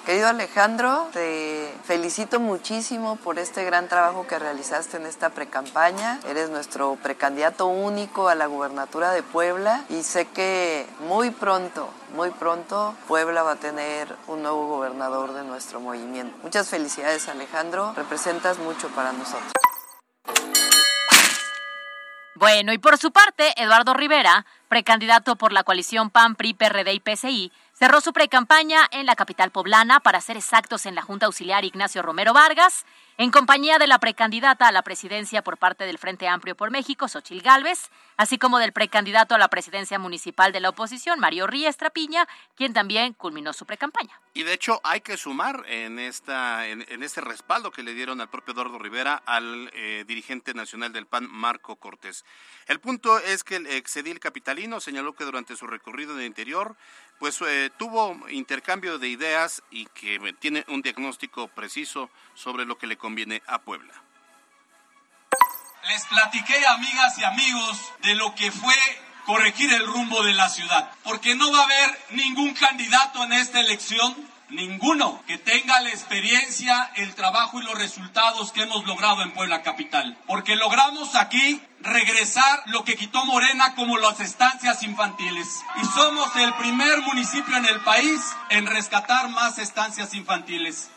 [0.06, 6.20] Querido Alejandro, te felicito muchísimo por este gran trabajo que realizaste en esta precampaña.
[6.28, 12.30] Eres nuestro precandidato único a la gubernatura de Puebla y sé que muy pronto, muy
[12.30, 16.38] pronto Puebla va a tener un nuevo gobernador de nuestro movimiento.
[16.44, 19.52] Muchas felicidades Alejandro, representas mucho para nosotros.
[22.36, 27.00] Bueno, y por su parte, Eduardo Rivera, precandidato por la coalición PAN, PRI, PRD y
[27.00, 31.66] PCI, cerró su precampaña en la capital poblana, para ser exactos en la Junta Auxiliar
[31.66, 32.86] Ignacio Romero Vargas,
[33.18, 37.08] en compañía de la precandidata a la presidencia por parte del Frente Amplio por México,
[37.08, 41.90] Xochil Gálvez, así como del precandidato a la presidencia municipal de la oposición, Mario Riestra
[41.90, 44.20] Piña, quien también culminó su precampaña.
[44.34, 48.30] Y de hecho hay que sumar en esta en, este respaldo que le dieron al
[48.30, 52.26] propio Eduardo Rivera al eh, dirigente nacional del PAN, Marco Cortés.
[52.68, 56.76] El punto es que el exedil capitalino señaló que durante su recorrido en el interior
[57.20, 62.88] pues eh, tuvo intercambio de ideas y que tiene un diagnóstico preciso sobre lo que
[62.88, 63.94] le conviene a Puebla.
[65.88, 68.76] Les platiqué, amigas y amigos, de lo que fue
[69.26, 73.60] corregir el rumbo de la ciudad, porque no va a haber ningún candidato en esta
[73.60, 74.16] elección,
[74.50, 79.62] ninguno, que tenga la experiencia, el trabajo y los resultados que hemos logrado en Puebla
[79.64, 85.62] Capital, porque logramos aquí regresar lo que quitó Morena como las estancias infantiles.
[85.82, 90.90] Y somos el primer municipio en el país en rescatar más estancias infantiles.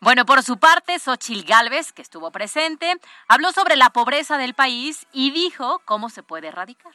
[0.00, 5.06] Bueno, por su parte, Xochil Gálvez, que estuvo presente, habló sobre la pobreza del país
[5.12, 6.92] y dijo cómo se puede erradicar.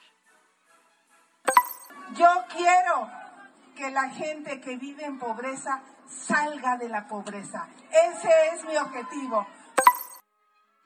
[2.16, 3.10] Yo quiero
[3.78, 7.70] que la gente que vive en pobreza salga de la pobreza.
[7.92, 9.48] Ese es mi objetivo.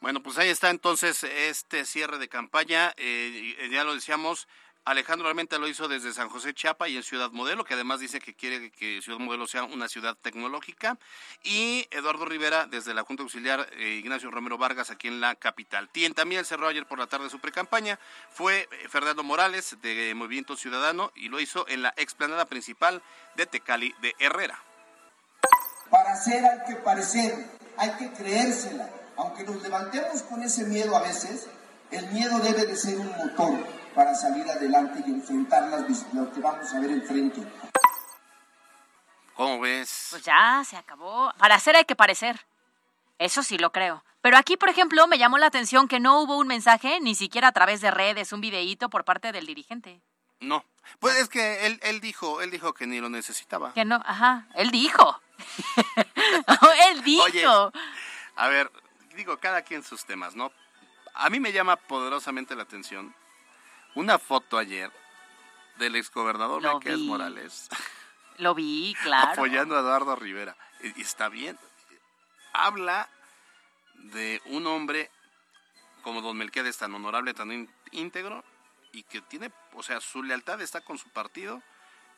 [0.01, 2.93] Bueno, pues ahí está entonces este cierre de campaña.
[2.97, 4.47] Eh, ya lo decíamos,
[4.84, 8.20] Alejandro Armenta lo hizo desde San José Chiapa y en Ciudad Modelo, que además dice
[8.20, 10.98] que quiere que Ciudad Modelo sea una ciudad tecnológica.
[11.44, 15.89] Y Eduardo Rivera desde la Junta Auxiliar eh, Ignacio Romero Vargas aquí en la capital.
[15.89, 18.00] Quien también cerró ayer por la tarde su precampaña
[18.32, 23.04] fue eh, Fernando Morales de Movimiento Ciudadano y lo hizo en la explanada principal
[23.36, 24.63] de Tecali de Herrera.
[25.91, 28.89] Para hacer hay que parecer, hay que creérsela.
[29.15, 31.48] Aunque nos levantemos con ese miedo a veces,
[31.91, 36.39] el miedo debe de ser un motor para salir adelante y enfrentar las, lo que
[36.39, 37.41] vamos a ver enfrente.
[39.36, 40.08] ¿Cómo ves?
[40.12, 41.34] Pues ya, se acabó.
[41.38, 42.45] Para hacer hay que parecer.
[43.17, 44.04] Eso sí lo creo.
[44.21, 47.47] Pero aquí, por ejemplo, me llamó la atención que no hubo un mensaje, ni siquiera
[47.47, 50.01] a través de redes, un videíto por parte del dirigente.
[50.39, 50.63] No.
[50.99, 53.73] Pues es que él, él dijo, él dijo que ni lo necesitaba.
[53.73, 55.19] Que no, ajá, él dijo.
[56.89, 57.23] él dijo.
[57.23, 57.45] Oye,
[58.36, 58.71] a ver,
[59.15, 60.51] digo, cada quien sus temas, ¿no?
[61.13, 63.13] A mí me llama poderosamente la atención
[63.95, 64.91] una foto ayer
[65.77, 66.62] del exgobernador
[66.95, 67.08] vi.
[67.08, 67.69] Morales
[68.38, 69.32] Lo vi, claro.
[69.32, 70.56] apoyando a Eduardo Rivera.
[70.82, 71.58] Y, está bien.
[72.54, 73.08] Habla
[73.95, 75.10] de un hombre
[76.04, 78.43] como don Melquiades tan honorable, tan ín- íntegro
[78.91, 81.62] y que tiene, o sea, su lealtad está con su partido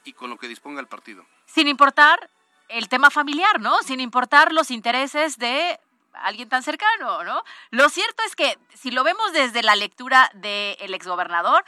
[0.06, 1.26] y con lo que disponga el partido.
[1.46, 2.30] Sin importar
[2.70, 3.78] el tema familiar, ¿no?
[3.84, 5.80] Sin importar los intereses de
[6.14, 7.44] alguien tan cercano, ¿no?
[7.72, 11.64] Lo cierto es que si lo vemos desde la lectura del exgobernador,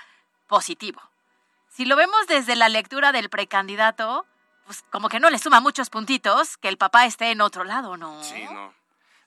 [0.48, 1.02] positivo.
[1.70, 4.26] Si lo vemos desde la lectura del precandidato,
[4.66, 7.98] pues como que no le suma muchos puntitos que el papá esté en otro lado,
[7.98, 8.24] ¿no?
[8.24, 8.74] Sí, no.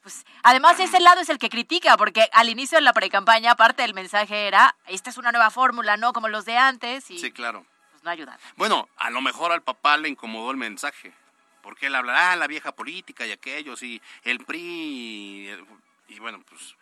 [0.02, 3.83] Pues, además, ese lado es el que critica, porque al inicio de la precampaña, parte
[3.83, 6.12] del mensaje era, esta es una nueva fórmula, ¿no?
[6.12, 7.66] Como los de antes, y Sí, claro.
[7.90, 8.38] pues no ayuda.
[8.57, 11.12] Bueno, a lo mejor al papá le incomodó el mensaje,
[11.68, 15.54] porque él hablará la vieja política y aquellos y el PRI
[16.09, 16.74] y, bueno, pues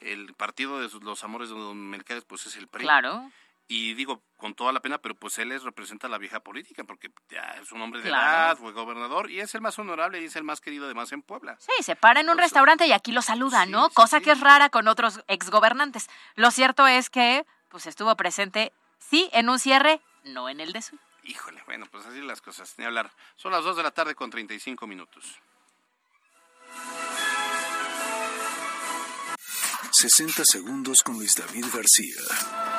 [0.00, 2.84] el partido de los amores de don Melquiades pues es el PRI.
[2.84, 3.30] Claro.
[3.68, 6.84] Y digo, con toda la pena, pero pues él es, representa a la vieja política,
[6.84, 8.24] porque ya es un hombre de Claro.
[8.26, 11.20] edad, fue gobernador, y es el más honorable y es el más querido además en
[11.20, 11.58] Puebla.
[11.58, 13.90] Sí, se para en un restaurante y aquí lo saluda, ¿no?
[13.90, 16.08] Cosa que es rara con otros exgobernantes.
[16.34, 20.80] Lo cierto es que pues estuvo presente, sí, en un cierre, no en el de
[20.80, 20.98] su.
[21.24, 23.10] Híjole, bueno, pues así las cosas, ni hablar.
[23.36, 25.40] Son las 2 de la tarde con 35 minutos.
[29.90, 32.69] 60 segundos con Luis David García.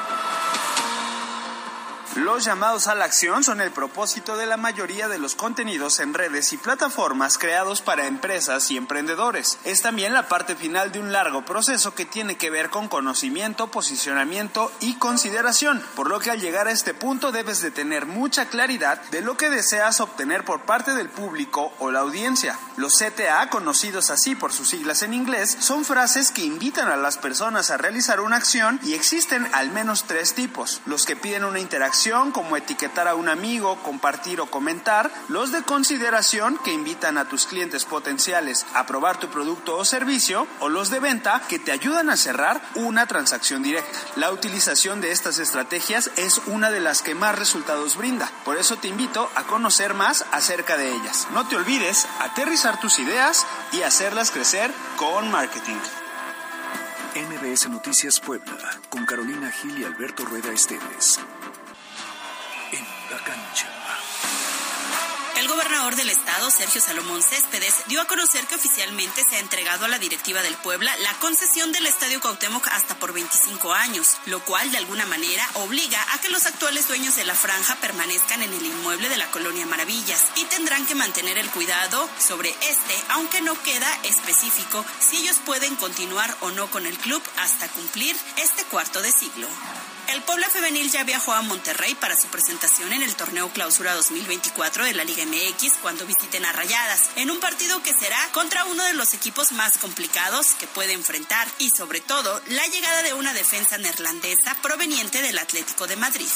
[2.17, 6.13] Los llamados a la acción son el propósito de la mayoría de los contenidos en
[6.13, 9.57] redes y plataformas creados para empresas y emprendedores.
[9.63, 13.71] Es también la parte final de un largo proceso que tiene que ver con conocimiento,
[13.71, 18.47] posicionamiento y consideración, por lo que al llegar a este punto debes de tener mucha
[18.47, 22.59] claridad de lo que deseas obtener por parte del público o la audiencia.
[22.75, 27.17] Los CTA, conocidos así por sus siglas en inglés, son frases que invitan a las
[27.17, 30.81] personas a realizar una acción y existen al menos tres tipos.
[30.85, 32.00] Los que piden una interacción
[32.33, 37.45] como etiquetar a un amigo, compartir o comentar, los de consideración que invitan a tus
[37.45, 42.09] clientes potenciales a probar tu producto o servicio, o los de venta que te ayudan
[42.09, 43.99] a cerrar una transacción directa.
[44.15, 48.77] La utilización de estas estrategias es una de las que más resultados brinda, por eso
[48.77, 51.27] te invito a conocer más acerca de ellas.
[51.33, 55.77] No te olvides aterrizar tus ideas y hacerlas crecer con marketing.
[57.13, 58.57] MBS Noticias Puebla,
[58.89, 61.19] con Carolina Gil y Alberto Rueda Esteves.
[65.51, 69.89] Gobernador del estado, Sergio Salomón Céspedes, dio a conocer que oficialmente se ha entregado a
[69.89, 74.71] la directiva del Puebla la concesión del Estadio Cuauhtémoc hasta por 25 años, lo cual
[74.71, 78.65] de alguna manera obliga a que los actuales dueños de la franja permanezcan en el
[78.65, 83.61] inmueble de la colonia Maravillas y tendrán que mantener el cuidado sobre este, aunque no
[83.61, 89.01] queda específico si ellos pueden continuar o no con el club hasta cumplir este cuarto
[89.01, 89.47] de siglo.
[90.07, 94.85] El Puebla Femenil ya viajó a Monterrey para su presentación en el torneo Clausura 2024
[94.85, 98.83] de la Liga MX cuando visiten a Rayadas, en un partido que será contra uno
[98.83, 103.33] de los equipos más complicados que puede enfrentar y sobre todo la llegada de una
[103.33, 106.27] defensa neerlandesa proveniente del Atlético de Madrid.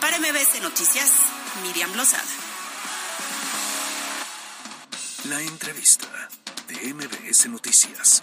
[0.00, 1.10] Para MBC Noticias,
[1.62, 2.24] Miriam Lozada.
[5.24, 6.06] La entrevista
[6.68, 8.20] de MBS Noticias.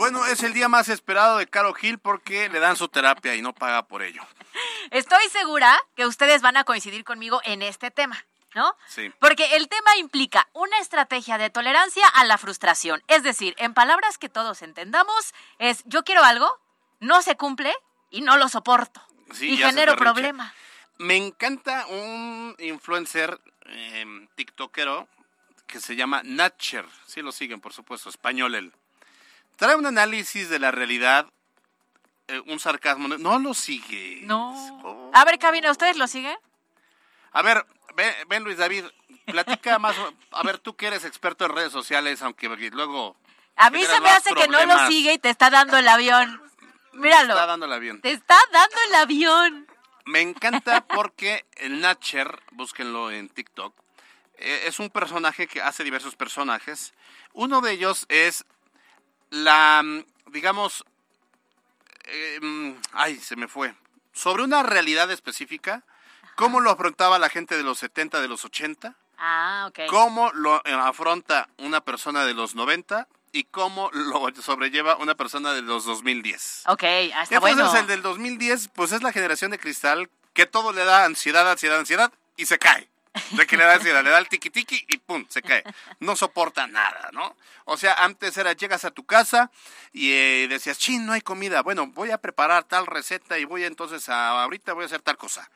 [0.00, 3.42] Bueno, es el día más esperado de Caro Gil porque le dan su terapia y
[3.42, 4.22] no paga por ello.
[4.90, 8.74] Estoy segura que ustedes van a coincidir conmigo en este tema, ¿no?
[8.88, 9.12] Sí.
[9.18, 13.02] Porque el tema implica una estrategia de tolerancia a la frustración.
[13.08, 16.50] Es decir, en palabras que todos entendamos, es yo quiero algo,
[17.00, 17.74] no se cumple
[18.08, 19.02] y no lo soporto.
[19.34, 20.54] Sí, y genero problema.
[20.96, 25.08] Me encanta un influencer eh, tiktokero
[25.66, 26.86] que se llama Natcher.
[27.04, 28.72] Sí lo siguen, por supuesto, español él.
[29.60, 31.26] Trae un análisis de la realidad,
[32.28, 33.08] eh, un sarcasmo.
[33.08, 34.22] No lo sigue.
[34.22, 35.10] No.
[35.12, 36.34] A ver, cabina, ¿ustedes lo siguen?
[37.32, 38.86] A ver, ven, ven, Luis David,
[39.26, 39.94] platica más.
[40.30, 43.18] A ver, tú que eres experto en redes sociales, aunque luego...
[43.56, 46.40] A mí se me hace que no lo sigue y te está dando el avión.
[46.94, 47.34] Míralo.
[47.34, 48.00] Está dándola bien.
[48.00, 49.66] Te está dando el avión.
[50.06, 53.74] Me encanta porque el Natcher, búsquenlo en TikTok,
[54.38, 56.94] eh, es un personaje que hace diversos personajes.
[57.34, 58.46] Uno de ellos es
[59.30, 60.84] la, mm, digamos,
[62.04, 63.74] eh, mm, ay, se me fue,
[64.12, 65.84] sobre una realidad específica,
[66.36, 69.80] cómo lo afrontaba la gente de los 70, de los 80, Ah, ok.
[69.88, 75.52] cómo lo eh, afronta una persona de los 90 y cómo lo sobrelleva una persona
[75.52, 76.64] de los 2010.
[76.66, 77.76] Ok, ah, está Entonces bueno.
[77.78, 81.78] el del 2010, pues es la generación de cristal que todo le da ansiedad, ansiedad,
[81.78, 82.88] ansiedad y se cae.
[83.32, 85.64] De que le da le da el tiki tiki y pum, se cae.
[85.98, 87.36] No soporta nada, ¿no?
[87.64, 89.50] O sea, antes era, llegas a tu casa
[89.92, 91.62] y eh, decías, chin, no hay comida.
[91.62, 95.16] Bueno, voy a preparar tal receta y voy entonces a, ahorita voy a hacer tal
[95.16, 95.50] cosa.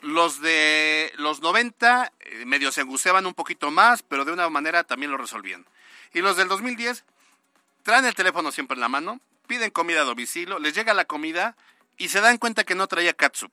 [0.00, 4.84] Los de los 90 eh, medio se angustiaban un poquito más, pero de una manera
[4.84, 5.66] también lo resolvían.
[6.14, 7.04] Y los del 2010
[7.82, 11.56] traen el teléfono siempre en la mano, piden comida a domicilio, les llega la comida
[11.98, 13.52] y se dan cuenta que no traía catsup.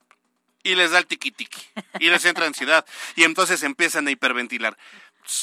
[0.68, 1.62] Y les da el tiki tiki.
[2.00, 2.86] Y les entra ansiedad.
[3.16, 4.78] Y entonces empiezan a hiperventilar.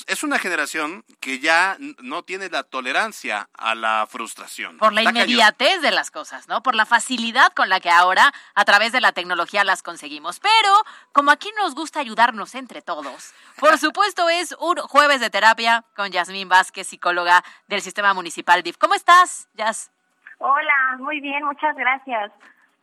[0.06, 4.78] Es una generación que ya no tiene la tolerancia a la frustración.
[4.78, 5.28] Por la Está cañón.
[5.28, 6.62] inmediatez de las cosas, ¿no?
[6.62, 10.40] Por la facilidad con la que ahora, a través de la tecnología, las conseguimos.
[10.40, 10.74] Pero,
[11.12, 16.10] como aquí nos gusta ayudarnos entre todos, por supuesto es un jueves de terapia con
[16.10, 18.78] Yasmín Vázquez, psicóloga del Sistema Municipal DIF.
[18.78, 19.90] ¿Cómo estás, Yas?
[20.38, 22.30] Hola, muy bien, muchas gracias.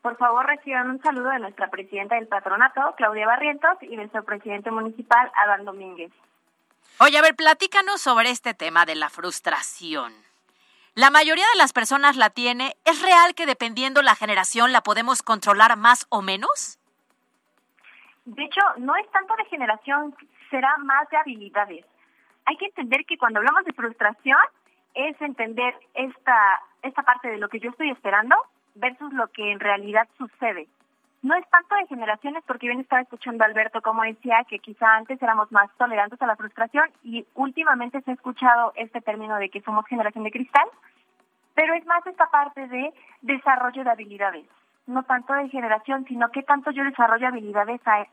[0.02, 4.72] Por favor, reciban un saludo de nuestra presidenta del patronato, Claudia Barrientos, y nuestro presidente
[4.72, 6.12] municipal, Adán Domínguez.
[7.00, 10.14] Oye, a ver, platícanos sobre este tema de la frustración.
[10.96, 12.76] La mayoría de las personas la tiene.
[12.84, 16.80] ¿Es real que dependiendo la generación la podemos controlar más o menos?
[18.26, 20.16] De hecho, no es tanto de generación,
[20.50, 21.86] será más de habilidades.
[22.46, 24.40] Hay que entender que cuando hablamos de frustración
[24.96, 28.36] es entender esta, esta parte de lo que yo estoy esperando
[28.76, 30.68] versus lo que en realidad sucede.
[31.22, 35.22] No es tanto de generaciones porque bien estaba escuchando Alberto como decía que quizá antes
[35.22, 39.62] éramos más tolerantes a la frustración y últimamente se ha escuchado este término de que
[39.62, 40.68] somos generación de cristal,
[41.54, 42.92] pero es más esta parte de
[43.22, 44.46] desarrollo de habilidades,
[44.88, 48.08] no tanto de generación, sino que tanto yo desarrollo habilidades a,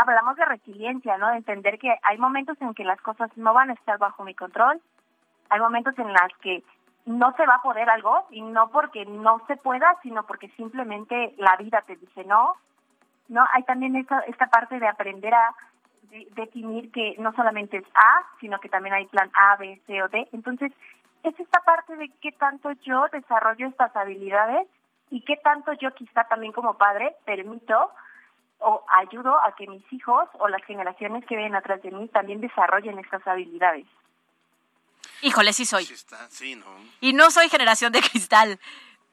[0.00, 1.28] hablamos de resiliencia, ¿no?
[1.28, 4.34] De entender que hay momentos en que las cosas no van a estar bajo mi
[4.34, 4.80] control,
[5.50, 6.62] hay momentos en las que
[7.06, 11.34] no se va a poder algo y no porque no se pueda, sino porque simplemente
[11.38, 12.54] la vida te dice no.
[13.28, 15.54] No, hay también esta, esta parte de aprender a
[16.10, 20.02] de- definir que no solamente es A, sino que también hay plan A, B, C
[20.02, 20.28] o D.
[20.32, 20.72] Entonces,
[21.22, 24.68] es esta parte de qué tanto yo desarrollo estas habilidades
[25.10, 27.90] y qué tanto yo quizá también como padre permito
[28.58, 32.40] o ayudo a que mis hijos o las generaciones que vienen atrás de mí también
[32.40, 33.86] desarrollen estas habilidades.
[35.24, 35.84] Híjole, sí soy.
[35.84, 36.66] Está, sí, ¿no?
[37.00, 38.60] Y no soy generación de cristal.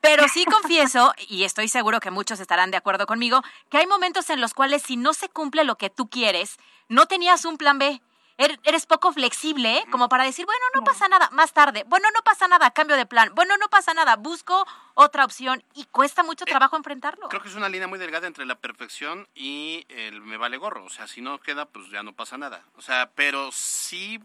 [0.01, 4.29] Pero sí confieso, y estoy seguro que muchos estarán de acuerdo conmigo, que hay momentos
[4.31, 6.57] en los cuales si no se cumple lo que tú quieres,
[6.89, 8.01] no tenías un plan B.
[8.37, 9.85] Er- Eres poco flexible, ¿eh?
[9.91, 13.05] como para decir, bueno, no pasa nada, más tarde, bueno, no pasa nada, cambio de
[13.05, 17.29] plan, bueno, no pasa nada, busco otra opción y cuesta mucho trabajo enfrentarlo.
[17.29, 20.83] Creo que es una línea muy delgada entre la perfección y el me vale gorro.
[20.85, 22.63] O sea, si no queda, pues ya no pasa nada.
[22.75, 24.19] O sea, pero sí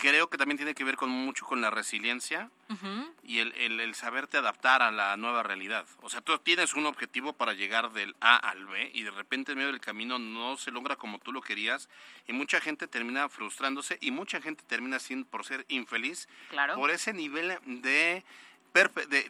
[0.00, 2.50] creo que también tiene que ver con mucho con la resiliencia
[3.22, 5.84] y el, el, el saberte adaptar a la nueva realidad.
[6.02, 9.52] O sea, tú tienes un objetivo para llegar del A al B y de repente
[9.52, 11.88] en medio del camino no se logra como tú lo querías
[12.26, 16.74] y mucha gente termina frustrándose y mucha gente termina sin, por ser infeliz Claro.
[16.76, 18.24] por ese nivel de,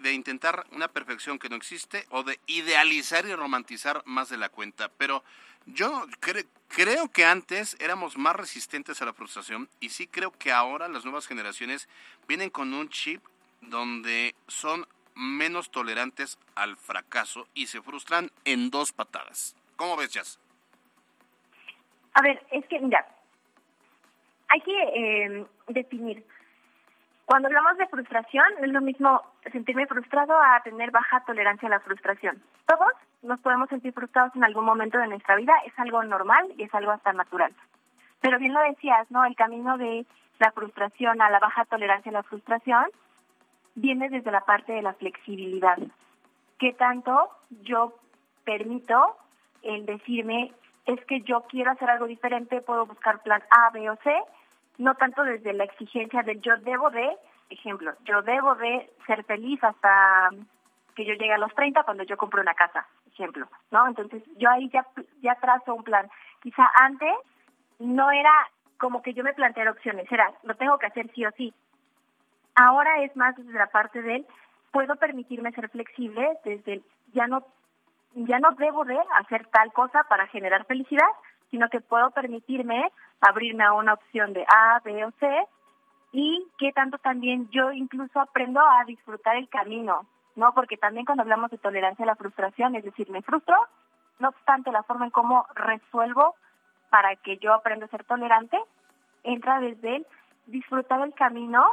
[0.00, 4.48] de intentar una perfección que no existe o de idealizar y romantizar más de la
[4.50, 4.90] cuenta.
[4.98, 5.24] Pero
[5.66, 10.52] yo cre- creo que antes éramos más resistentes a la frustración y sí creo que
[10.52, 11.88] ahora las nuevas generaciones
[12.26, 13.22] vienen con un chip
[13.60, 19.54] donde son menos tolerantes al fracaso y se frustran en dos patadas.
[19.76, 20.38] ¿Cómo ves, Jazz?
[22.14, 23.06] A ver, es que, mira,
[24.48, 26.24] hay que eh, definir.
[27.30, 29.22] Cuando hablamos de frustración, es lo mismo
[29.52, 32.42] sentirme frustrado a tener baja tolerancia a la frustración.
[32.66, 32.90] Todos
[33.22, 36.74] nos podemos sentir frustrados en algún momento de nuestra vida, es algo normal y es
[36.74, 37.54] algo hasta natural.
[38.20, 39.24] Pero bien lo decías, ¿no?
[39.24, 40.06] El camino de
[40.40, 42.86] la frustración a la baja tolerancia a la frustración
[43.76, 45.78] viene desde la parte de la flexibilidad.
[46.58, 47.30] ¿Qué tanto
[47.62, 47.94] yo
[48.44, 49.16] permito
[49.62, 50.52] el decirme,
[50.84, 54.10] es que yo quiero hacer algo diferente, puedo buscar plan A, B o C,
[54.80, 57.14] no tanto desde la exigencia del yo debo de,
[57.50, 60.30] ejemplo, yo debo de ser feliz hasta
[60.96, 63.86] que yo llegue a los 30 cuando yo compro una casa, ejemplo, ¿no?
[63.86, 64.86] Entonces yo ahí ya,
[65.20, 66.08] ya trazo un plan.
[66.42, 67.12] Quizá antes
[67.78, 68.32] no era
[68.78, 71.52] como que yo me planteara opciones, era, lo tengo que hacer sí o sí.
[72.54, 74.26] Ahora es más desde la parte del,
[74.72, 77.44] puedo permitirme ser flexible, desde el, ya no
[78.14, 81.06] ya no debo de hacer tal cosa para generar felicidad,
[81.50, 82.90] sino que puedo permitirme
[83.20, 85.46] abrirme a una opción de A, B o C
[86.12, 90.52] y que tanto también yo incluso aprendo a disfrutar el camino, ¿no?
[90.54, 93.56] Porque también cuando hablamos de tolerancia a la frustración, es decir, me frustro,
[94.18, 96.34] no obstante la forma en cómo resuelvo
[96.88, 98.58] para que yo aprenda a ser tolerante,
[99.22, 100.06] entra desde el
[100.46, 101.64] disfrutar el camino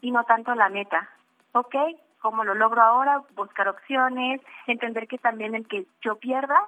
[0.00, 1.08] y no tanto la meta,
[1.52, 1.74] ¿ok?
[2.20, 6.58] cómo lo logro ahora, buscar opciones, entender que también el que yo pierda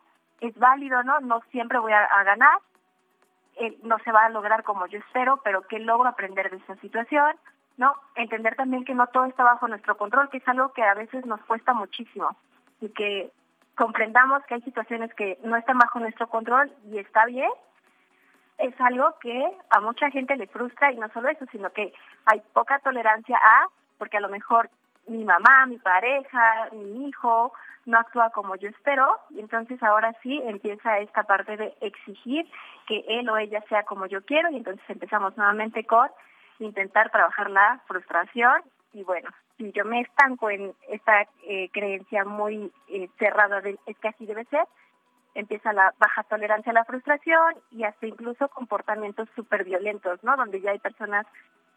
[0.40, 1.20] es válido, ¿no?
[1.20, 2.58] No siempre voy a, ganar,
[3.56, 6.76] eh, no se va a lograr como yo espero, pero que logro aprender de esa
[6.76, 7.36] situación,
[7.76, 7.94] ¿no?
[8.14, 11.24] Entender también que no todo está bajo nuestro control, que es algo que a veces
[11.26, 12.36] nos cuesta muchísimo
[12.80, 13.30] y que
[13.74, 17.50] comprendamos que hay situaciones que no están bajo nuestro control y está bien,
[18.58, 21.92] es algo que a mucha gente le frustra y no solo eso, sino que
[22.26, 23.66] hay poca tolerancia a,
[23.98, 24.70] porque a lo mejor
[25.06, 27.52] mi mamá, mi pareja, mi hijo
[27.86, 32.46] no actúa como yo espero y entonces ahora sí empieza esta parte de exigir
[32.86, 36.08] que él o ella sea como yo quiero y entonces empezamos nuevamente con
[36.58, 38.62] intentar trabajar la frustración
[38.92, 43.96] y bueno, si yo me estanco en esta eh, creencia muy eh, cerrada de es
[43.98, 44.66] que así debe ser,
[45.34, 50.36] empieza la baja tolerancia a la frustración y hasta incluso comportamientos súper violentos, ¿no?
[50.36, 51.26] Donde ya hay personas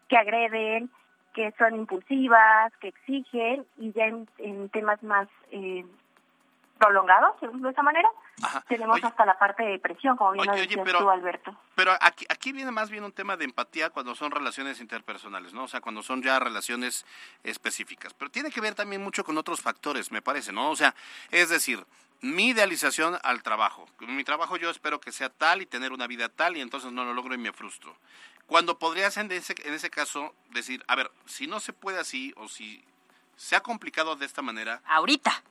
[0.08, 0.90] que agreden,
[1.34, 5.84] que son impulsivas, que exigen y ya en, en temas más eh,
[6.78, 8.08] prolongado, según de esa manera,
[8.42, 8.64] Ajá.
[8.68, 11.56] tenemos hasta la parte de depresión, como bien lo Oye, oye, decías pero- tú, Alberto.
[11.74, 15.64] Pero aquí, aquí viene más bien un tema de empatía cuando son relaciones interpersonales, ¿no?
[15.64, 17.04] O sea, cuando son ya relaciones
[17.42, 18.14] específicas.
[18.14, 20.70] Pero tiene que ver también mucho con otros factores, me parece, ¿no?
[20.70, 20.94] O sea,
[21.30, 21.84] es decir,
[22.20, 23.86] mi idealización al trabajo.
[24.00, 27.04] Mi trabajo yo espero que sea tal y tener una vida tal y entonces no
[27.04, 27.96] lo logro y me frustro.
[28.46, 32.32] Cuando podrías en ese, en ese caso decir, a ver, si no se puede así
[32.36, 32.84] o si
[33.36, 35.42] se ha complicado de esta manera, Ahorita,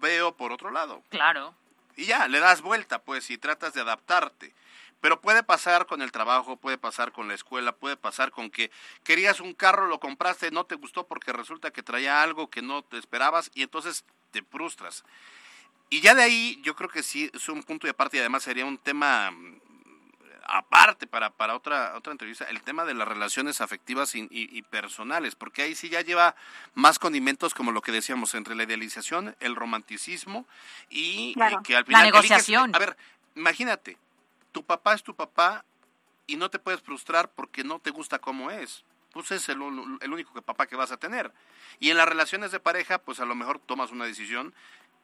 [0.00, 1.02] veo por otro lado.
[1.08, 1.54] claro.
[1.94, 4.54] Y ya, le das vuelta, pues, y tratas de adaptarte.
[5.02, 8.70] Pero puede pasar con el trabajo, puede pasar con la escuela, puede pasar con que
[9.04, 12.82] querías un carro, lo compraste, no te gustó porque resulta que traía algo que no
[12.82, 15.04] te esperabas y entonces te frustras.
[15.90, 18.44] Y ya de ahí yo creo que sí es un punto de aparte y además
[18.44, 19.30] sería un tema
[20.46, 24.62] aparte para, para otra, otra entrevista, el tema de las relaciones afectivas y, y- y
[24.62, 26.34] personales, porque ahí sí ya lleva
[26.74, 30.46] más condimentos como lo que decíamos, entre la idealización, el romanticismo
[30.90, 31.60] y, Claro.
[31.60, 32.02] y que al La final...
[32.06, 32.74] eliges- negociación.
[32.74, 32.96] a ver,
[33.36, 33.96] imagínate,
[34.52, 35.64] tu papá es tu papá
[36.26, 38.84] y no te puedes frustrar porque no te gusta cómo es.
[39.12, 39.58] Pues es el,
[40.00, 41.30] el único que papá que vas a tener.
[41.80, 44.54] Y en las relaciones de pareja, pues a lo mejor tomas una decisión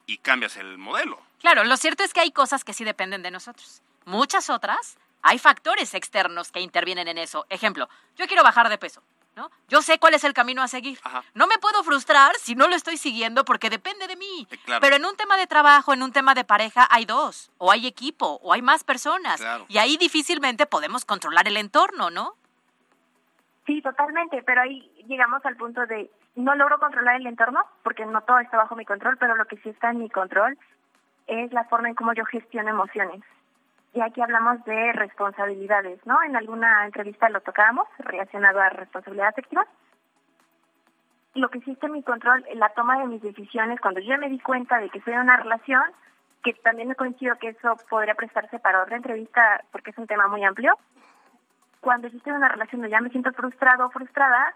[0.07, 1.21] y cambias el modelo.
[1.41, 3.83] Claro, lo cierto es que hay cosas que sí dependen de nosotros.
[4.07, 7.47] Muchas otras, hay factores externos que intervienen en eso.
[7.49, 9.03] Ejemplo, yo quiero bajar de peso,
[9.37, 9.51] ¿no?
[9.69, 10.99] Yo sé cuál es el camino a seguir.
[11.35, 14.47] No me puedo frustrar si no lo estoy siguiendo porque depende de mí.
[14.65, 14.81] claro.
[14.81, 17.87] Pero en un tema de trabajo, en un tema de pareja, hay dos, o hay
[17.87, 19.41] equipo, o hay más personas.
[19.41, 19.67] Claro.
[19.69, 22.35] Y ahí difícilmente podemos controlar el entorno, ¿no?
[23.67, 28.23] Sí, totalmente, pero ahí llegamos al punto de no logro controlar el entorno porque no
[28.23, 30.57] todo está bajo mi control, pero lo que sí está en mi control
[31.27, 33.23] es la forma en cómo yo gestiono emociones.
[33.99, 36.23] Y aquí hablamos de responsabilidades, ¿no?
[36.23, 39.67] En alguna entrevista lo tocábamos relacionado a responsabilidad afectiva.
[41.35, 44.39] Lo que está en mi control, la toma de mis decisiones, cuando yo me di
[44.39, 45.83] cuenta de que soy una relación,
[46.45, 50.29] que también me coincido que eso podría prestarse para otra entrevista porque es un tema
[50.29, 50.79] muy amplio,
[51.81, 54.55] cuando en una relación donde ya me siento frustrado o frustrada,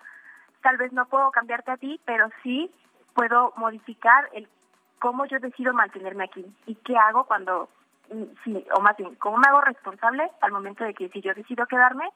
[0.61, 2.71] tal vez no puedo cambiarte a ti, pero sí
[3.13, 4.49] puedo modificar el
[5.01, 7.69] cómo yo decido mantenerme aquí y qué hago cuando,
[8.45, 11.67] sí, o más bien, cómo me hago responsable al momento de que si yo decido
[11.67, 12.09] quedarme,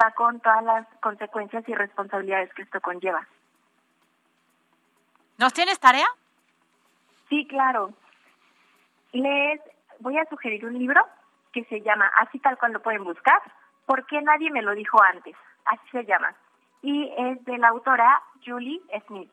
[0.00, 3.26] va con todas las consecuencias y responsabilidades que esto conlleva.
[5.38, 6.06] ¿Nos tienes tarea?
[7.28, 7.92] Sí, claro.
[9.12, 9.60] Les
[10.00, 11.04] voy a sugerir un libro
[11.52, 13.40] que se llama, así tal cual lo pueden buscar,
[13.86, 15.36] ¿Por qué nadie me lo dijo antes?
[15.66, 16.34] Así se llama.
[16.82, 19.30] Y es de la autora Julie Smith.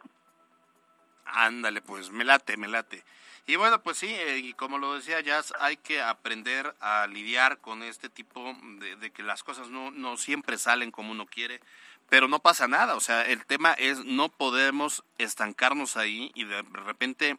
[1.25, 3.03] Ándale, pues, me late, me late.
[3.47, 7.57] Y bueno, pues sí, eh, y como lo decía Jazz, hay que aprender a lidiar
[7.57, 11.59] con este tipo de, de que las cosas no, no siempre salen como uno quiere,
[12.07, 12.95] pero no pasa nada.
[12.95, 17.37] O sea, el tema es no podemos estancarnos ahí y de repente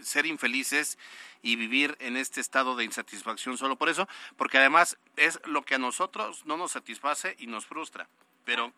[0.00, 0.98] ser infelices
[1.42, 5.74] y vivir en este estado de insatisfacción solo por eso, porque además es lo que
[5.74, 8.08] a nosotros no nos satisface y nos frustra.
[8.44, 8.72] Pero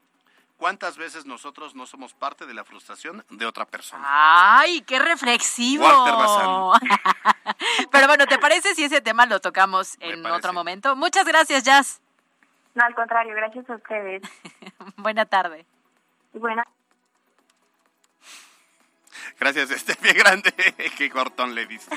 [0.59, 4.05] ¿cuántas veces nosotros no somos parte de la frustración de otra persona?
[4.07, 5.85] ¡Ay, qué reflexivo!
[5.85, 6.91] Walter.
[7.91, 10.95] Pero bueno, ¿te parece si ese tema lo tocamos en otro momento?
[10.97, 12.03] Muchas gracias, Jazz.
[12.75, 14.23] No, al contrario, gracias a ustedes.
[14.97, 15.65] Buena tarde.
[16.35, 16.65] Y buena
[19.41, 20.53] Gracias, este pie grande.
[20.99, 21.97] Qué cortón le diste.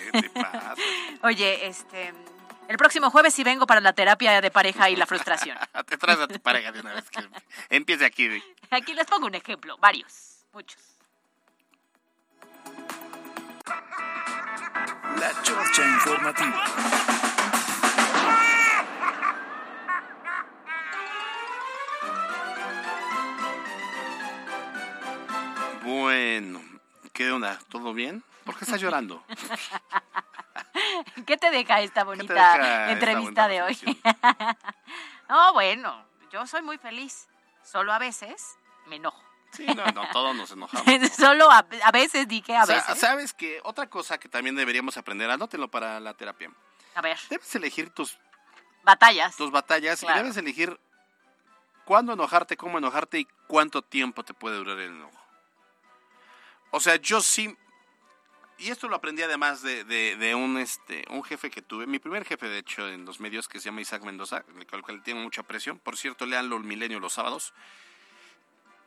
[1.23, 2.13] Oye, este,
[2.71, 5.57] el próximo jueves sí vengo para la terapia de pareja y la frustración.
[5.87, 7.19] Te traes a tu pareja de una vez que
[7.69, 8.27] empiece aquí.
[8.29, 8.41] güey.
[8.69, 10.81] Aquí les pongo un ejemplo, varios, muchos.
[15.19, 16.65] La Chorcha Informativa.
[25.83, 26.61] Bueno,
[27.11, 27.59] ¿qué onda?
[27.69, 28.23] ¿Todo bien?
[28.45, 29.23] ¿Por qué estás llorando?
[31.25, 33.77] ¿Qué te deja esta bonita deja entrevista de hoy?
[35.29, 37.27] no, bueno, yo soy muy feliz.
[37.63, 39.21] Solo a veces me enojo.
[39.51, 40.85] Sí, no, no, todos nos enojamos.
[41.17, 42.99] Solo a, a veces dije a O sea, veces.
[42.99, 46.51] ¿Sabes que Otra cosa que también deberíamos aprender, anótenlo para la terapia.
[46.95, 48.17] A ver, Debes elegir tus,
[48.83, 49.35] batallas.
[49.35, 50.15] tus batallas Claro.
[50.15, 50.79] y debes elegir
[51.85, 55.17] cuándo enojarte, cómo enojarte y cuánto tiempo te puede durar el enojo.
[56.71, 57.55] O sea, yo sí,
[58.61, 61.99] y esto lo aprendí además de, de, de un, este, un jefe que tuve, mi
[61.99, 65.03] primer jefe de hecho en los medios que se llama Isaac Mendoza, el cual, cual
[65.03, 67.53] tengo mucha presión, por cierto, leanlo el milenio los sábados,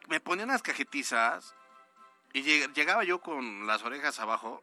[0.08, 1.54] me ponía unas cajetizas
[2.32, 4.62] y lleg- llegaba yo con las orejas abajo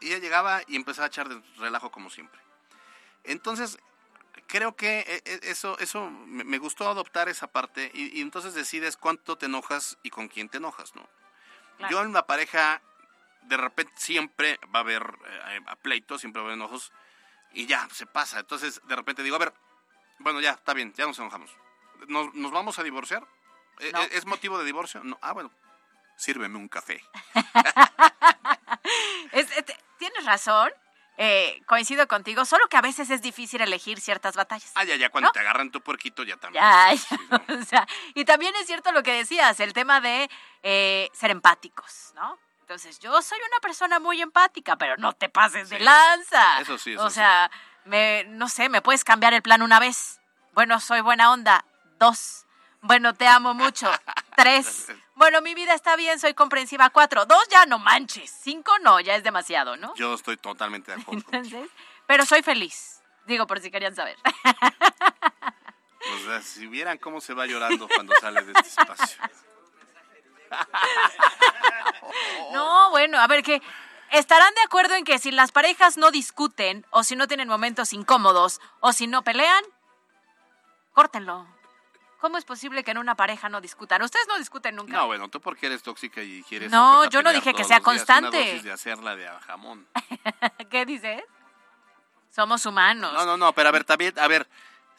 [0.00, 2.40] y ella llegaba y empezaba a echar de relajo como siempre.
[3.24, 3.78] Entonces,
[4.46, 8.96] creo que e- e- eso, eso me gustó adoptar esa parte y, y entonces decides
[8.96, 11.06] cuánto te enojas y con quién te enojas, ¿no?
[11.76, 11.92] Claro.
[11.92, 12.80] Yo en la pareja
[13.42, 16.92] de repente siempre va a haber eh, a pleito, siempre va a haber enojos
[17.52, 18.38] y ya, se pasa.
[18.40, 19.52] Entonces, de repente digo, a ver,
[20.18, 21.50] bueno, ya, está bien, ya nos enojamos.
[22.08, 23.26] ¿Nos, nos vamos a divorciar?
[23.78, 24.02] ¿E- No.
[24.02, 25.02] e- ¿Es motivo de divorcio?
[25.04, 25.18] No.
[25.22, 25.50] Ah, bueno,
[26.16, 27.02] sírveme un café.
[29.32, 29.64] Es- es-
[29.98, 30.70] tienes razón.
[31.22, 34.72] eh, coincido contigo, solo que a veces es difícil elegir ciertas batallas.
[34.74, 35.32] Ah, ya, ya, cuando ¿No?
[35.32, 36.64] te agarran tu puerquito, ya también.
[36.64, 37.06] Ya, ya,
[37.60, 40.30] o sea, y también es cierto lo que decías, el tema de
[40.62, 42.38] eh, ser empáticos, ¿no?
[42.70, 46.60] Entonces, yo soy una persona muy empática, pero no te pases de lanza.
[46.60, 47.16] Eso sí, eso O sí.
[47.16, 47.50] sea,
[47.84, 50.20] me, no sé, me puedes cambiar el plan una vez.
[50.52, 51.64] Bueno, soy buena onda.
[51.98, 52.46] Dos.
[52.80, 53.90] Bueno, te amo mucho.
[54.36, 54.86] Tres.
[55.20, 56.88] Bueno, mi vida está bien, soy comprensiva.
[56.88, 57.26] Cuatro.
[57.26, 58.30] Dos ya no manches.
[58.30, 59.94] Cinco no, ya es demasiado, ¿no?
[59.96, 61.22] Yo estoy totalmente de acuerdo.
[61.30, 61.68] Entonces,
[62.06, 63.02] pero soy feliz.
[63.26, 64.16] Digo, por si querían saber.
[66.00, 69.22] O sea, si vieran cómo se va llorando cuando sale de este espacio.
[72.52, 73.62] No, bueno, a ver que
[74.10, 77.92] estarán de acuerdo en que si las parejas no discuten o si no tienen momentos
[77.92, 79.62] incómodos o si no pelean,
[80.92, 81.46] córtenlo.
[82.20, 84.02] ¿Cómo es posible que en una pareja no discutan?
[84.02, 84.92] Ustedes no discuten nunca.
[84.92, 86.70] No, bueno, tú porque eres tóxica y quieres...
[86.70, 88.36] No, yo no dije que sea días, constante.
[88.36, 89.88] Una dosis de hacerla de jamón.
[90.70, 91.22] ¿Qué dices?
[92.30, 93.12] Somos humanos.
[93.14, 94.46] No, no, no, pero a ver, también, a ver,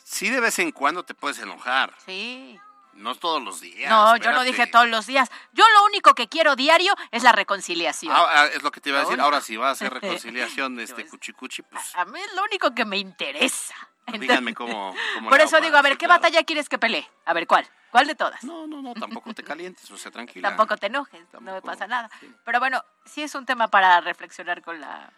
[0.03, 1.93] sí de vez en cuando te puedes enojar.
[2.05, 2.59] Sí.
[3.01, 3.89] No todos los días.
[3.89, 5.29] no, yo no dije todos los días.
[5.53, 8.13] Yo lo único que quiero diario es la reconciliación.
[8.15, 9.19] Ah, ah, es lo que te iba a decir.
[9.19, 12.73] Ahora sí va a hacer reconciliación de este cuchicuchi, pues A mí es lo único
[12.73, 13.75] que me interesa.
[14.19, 16.21] díganme cómo, cómo Por eso digo, a ver, ¿qué claro.
[16.21, 17.07] batalla quieres que pelee?
[17.25, 17.67] A ver, ¿cuál?
[17.91, 18.41] ¿Cuál de todas?
[18.43, 20.47] No, no, no, tampoco te calientes, o sea, tranquila.
[20.47, 22.09] Tampoco te enojes, no me pasa nada.
[22.45, 25.11] Pero bueno, sí es un tema para reflexionar con la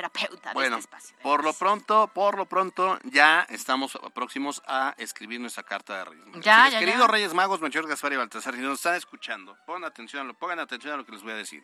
[0.00, 1.16] terapeuta Bueno, este espacio.
[1.22, 6.26] por lo pronto, por lo pronto, ya estamos próximos a escribir nuestra carta de Reyes
[6.26, 6.44] Magos.
[6.44, 7.06] Ya, ya, Queridos ya.
[7.08, 10.58] Reyes Magos, Melchor Gaspar y Baltasar, si nos están escuchando, pongan atención, a lo- pongan
[10.58, 11.62] atención a lo que les voy a decir.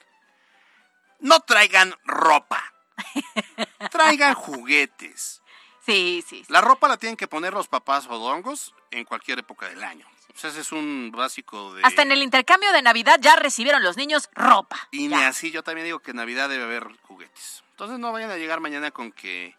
[1.21, 2.63] No traigan ropa.
[3.91, 5.43] traigan juguetes.
[5.85, 6.45] Sí, sí.
[6.49, 10.07] La ropa la tienen que poner los papás odongos en cualquier época del año.
[10.35, 11.83] O sea, ese es un básico de...
[11.85, 14.77] Hasta en el intercambio de Navidad ya recibieron los niños ropa.
[14.91, 17.63] Y ni así, yo también digo que en Navidad debe haber juguetes.
[17.77, 19.55] Entonces no vayan a llegar mañana con que...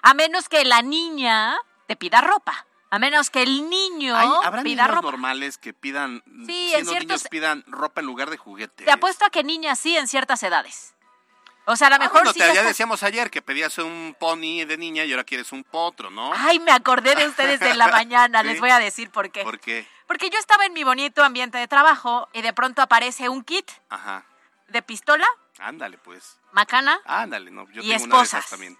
[0.00, 1.54] A menos que la niña
[1.86, 2.64] te pida ropa.
[2.88, 5.10] A menos que el niño Hay, ¿Habrá pida niños ropa.
[5.10, 8.86] normales que pidan, Sí, en siendo ciertos- niños, pidan ropa en lugar de juguetes?
[8.86, 10.94] Te apuesto a que niñas sí en ciertas edades.
[11.66, 14.16] O sea, a lo Ah, mejor bueno, sí te- ya decíamos ayer que pedías un
[14.18, 16.32] pony de niña y ahora quieres un potro, ¿no?
[16.34, 18.46] Ay, me acordé de ustedes en la mañana, Sí.
[18.48, 19.42] les voy a decir por qué.
[19.42, 19.86] ¿Por qué?
[20.06, 23.70] Porque yo estaba en mi bonito ambiente de trabajo y de pronto aparece un kit
[23.90, 24.24] Ajá.
[24.68, 25.26] de pistola,
[25.58, 26.38] Ándale, pues.
[26.52, 27.00] Macana.
[27.04, 27.68] Ándale, no.
[27.70, 28.38] Yo Y tengo una de esposas.
[28.40, 28.78] esas también.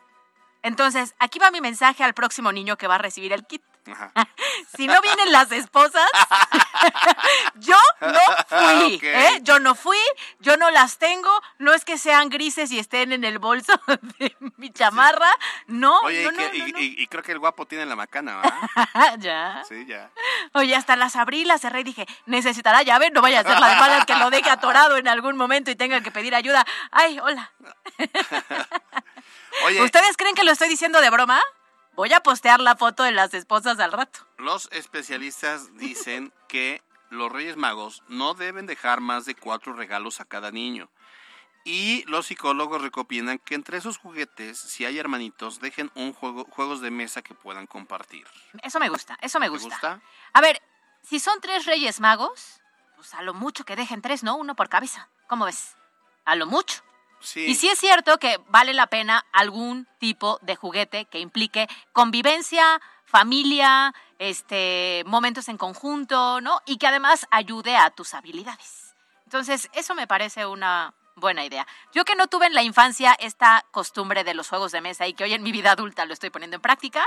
[0.63, 3.63] Entonces, aquí va mi mensaje al próximo niño que va a recibir el kit.
[4.77, 6.09] Si no vienen las esposas,
[7.57, 9.03] yo no fui, Ok.
[9.03, 9.39] ¿eh?
[9.43, 9.99] Yo no fui,
[10.41, 13.73] yo no las tengo, no es que sean grises y estén en el bolso
[14.19, 15.31] de mi chamarra,
[15.67, 16.79] no, Oye, no, y, no, que- no, y- no.
[16.81, 19.19] y- y creo que el guapo tiene la macana, ¿verdad?
[19.19, 19.63] ya.
[19.69, 20.11] Sí, ya.
[20.55, 23.69] Oye, hasta las abrí, las cerré y dije, necesitará llave, no vaya a ser la
[23.69, 26.65] de malas que lo deje atorado en algún momento y tenga que pedir ayuda.
[26.91, 27.51] Ay, hola.
[29.67, 31.41] Oye, ¿Ustedes creen que lo estoy diciendo de broma?
[31.95, 34.21] Voy a postear la foto de las esposas al rato.
[34.39, 40.25] los especialistas dicen que los Reyes Magos no deben dejar más de cuatro regalos a
[40.25, 40.89] cada niño.
[41.65, 46.81] Y los psicólogos recomiendan que entre esos juguetes, si hay hermanitos, dejen un juego, juegos
[46.81, 48.27] de mesa que puedan compartir.
[48.63, 49.69] Eso me gusta, eso me ¿Te gusta.
[49.69, 50.01] gusta?
[50.33, 50.61] A ver,
[51.03, 52.61] si son tres reyes magos,
[52.97, 54.37] pues a lo mucho que dejen tres, ¿no?
[54.37, 55.09] Uno por cabeza.
[55.29, 55.77] ¿Cómo ves?
[56.25, 56.83] A lo mucho.
[57.23, 57.47] Sí.
[57.47, 62.81] Y sí es cierto que vale la pena algún tipo de juguete que implique convivencia,
[63.05, 66.61] familia, este, momentos en conjunto, ¿no?
[66.67, 68.95] Y que además ayude a tus habilidades.
[69.25, 71.67] Entonces, eso me parece una buena idea.
[71.93, 75.15] Yo que no tuve en la infancia esta costumbre de los juegos de mesa y
[75.15, 77.05] que hoy en mi vida adulta lo estoy poniendo en práctica,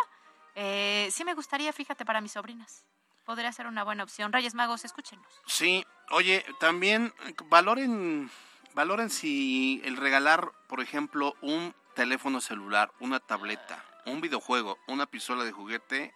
[0.56, 2.84] eh, sí me gustaría, fíjate, para mis sobrinas.
[3.26, 4.32] Podría ser una buena opción.
[4.32, 5.26] Reyes Magos, escúchenos.
[5.48, 7.14] Sí, oye, también
[7.46, 8.30] valoren,
[8.76, 15.44] valoren si el regalar, por ejemplo, un teléfono celular, una tableta, un videojuego, una pistola
[15.44, 16.14] de juguete,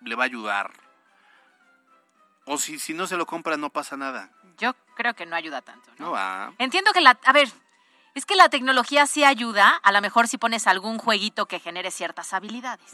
[0.00, 0.72] le va a ayudar.
[2.46, 4.30] O si, si no se lo compra, no pasa nada.
[4.56, 5.90] Yo creo que no ayuda tanto.
[5.98, 6.52] No va.
[6.58, 7.18] Entiendo que la...
[7.24, 7.48] A ver,
[8.14, 11.90] es que la tecnología sí ayuda, a lo mejor si pones algún jueguito que genere
[11.90, 12.90] ciertas habilidades.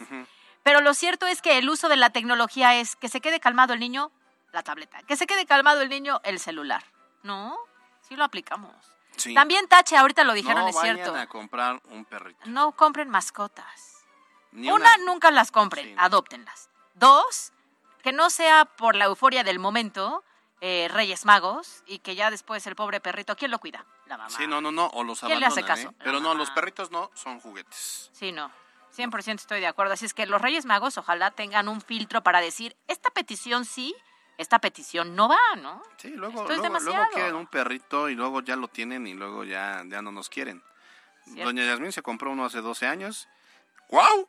[0.65, 3.75] Pero lo cierto es que el uso de la tecnología es que se quede calmado
[3.75, 4.11] el niño,
[4.53, 5.03] la tableta.
[5.05, 6.83] Que se quede calmado el niño, el celular.
[7.23, 7.57] ¿No?
[8.09, 8.75] Sí lo aplicamos.
[9.17, 9.33] Sí.
[9.35, 11.15] También Tache, ahorita lo dijeron, no es vayan cierto.
[11.17, 12.41] a comprar un perrito.
[12.47, 14.05] No compren mascotas.
[14.53, 16.69] Ni Una, una- nunca las compren, adóptenlas.
[16.95, 17.53] Dos,
[18.03, 20.23] que no sea por la euforia del momento
[20.61, 23.85] eh, Reyes Magos y que ya después el pobre perrito, ¿quién lo cuida?
[24.07, 24.31] La mamá.
[24.31, 25.89] Sí, no, no, no, o los ¿Quién le hace caso?
[25.89, 25.95] ¿eh?
[26.03, 28.11] Pero no, los perritos no, son juguetes.
[28.13, 28.51] Sí, no.
[28.97, 29.95] 100% estoy de acuerdo.
[29.95, 33.95] Así es que los Reyes Magos ojalá tengan un filtro para decir, esta petición sí,
[34.39, 35.83] esta petición no va, ¿no?
[35.97, 39.15] Sí, luego, Esto es luego, luego quieren un perrito y luego ya lo tienen y
[39.15, 40.63] luego ya, ya no nos quieren.
[41.25, 41.45] Cierto.
[41.45, 43.29] Doña Yasmín se compró uno hace 12 años.
[43.89, 44.29] ¡Guau!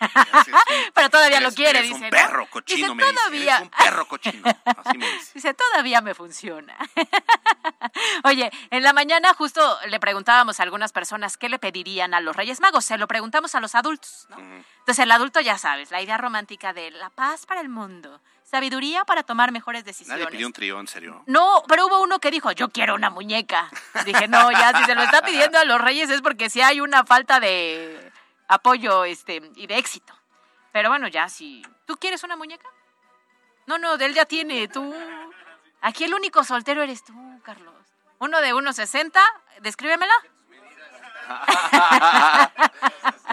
[0.94, 1.94] Pero todavía lo quiere, dice.
[2.04, 3.14] un perro cochino, Dice, me dice.
[3.14, 3.56] todavía.
[3.56, 4.44] Eres un perro cochino.
[4.64, 5.30] Así me dice.
[5.34, 6.76] Dice, todavía me funciona.
[8.24, 12.34] Oye, en la mañana justo le preguntábamos a algunas personas qué le pedirían a los
[12.36, 12.84] Reyes Magos.
[12.84, 14.36] Se lo preguntamos a los adultos, ¿no?
[14.38, 19.04] Entonces el adulto ya sabes, la idea romántica de la paz para el mundo, sabiduría
[19.04, 20.18] para tomar mejores decisiones.
[20.24, 21.22] Nadie pidió un trío, en serio.
[21.26, 23.68] No, pero hubo uno que dijo, yo quiero una muñeca.
[24.06, 26.80] Dije, no, ya, si se lo está pidiendo a los reyes es porque sí hay
[26.80, 28.07] una falta de
[28.48, 30.12] apoyo este, y de éxito.
[30.72, 31.62] Pero bueno, ya, si...
[31.86, 32.68] ¿Tú quieres una muñeca?
[33.66, 34.94] No, no, él ya tiene, tú...
[35.80, 37.74] Aquí el único soltero eres tú, Carlos.
[38.18, 39.12] Uno de 1.60,
[39.60, 40.14] descríbemela.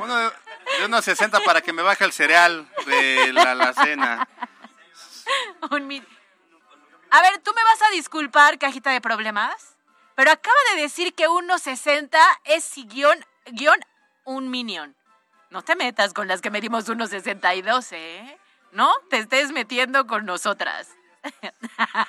[0.02, 0.32] Uno de,
[0.80, 4.28] de unos 60 para que me baje el cereal de la, la cena.
[5.72, 6.06] Un
[7.10, 9.78] A ver, tú me vas a disculpar, cajita de problemas,
[10.16, 13.80] pero acaba de decir que 1.60 es guion, guion
[14.26, 14.96] un minion.
[15.56, 18.38] No te metas con las que medimos 1.62, ¿eh?
[18.74, 20.90] No te estés metiendo con nosotras.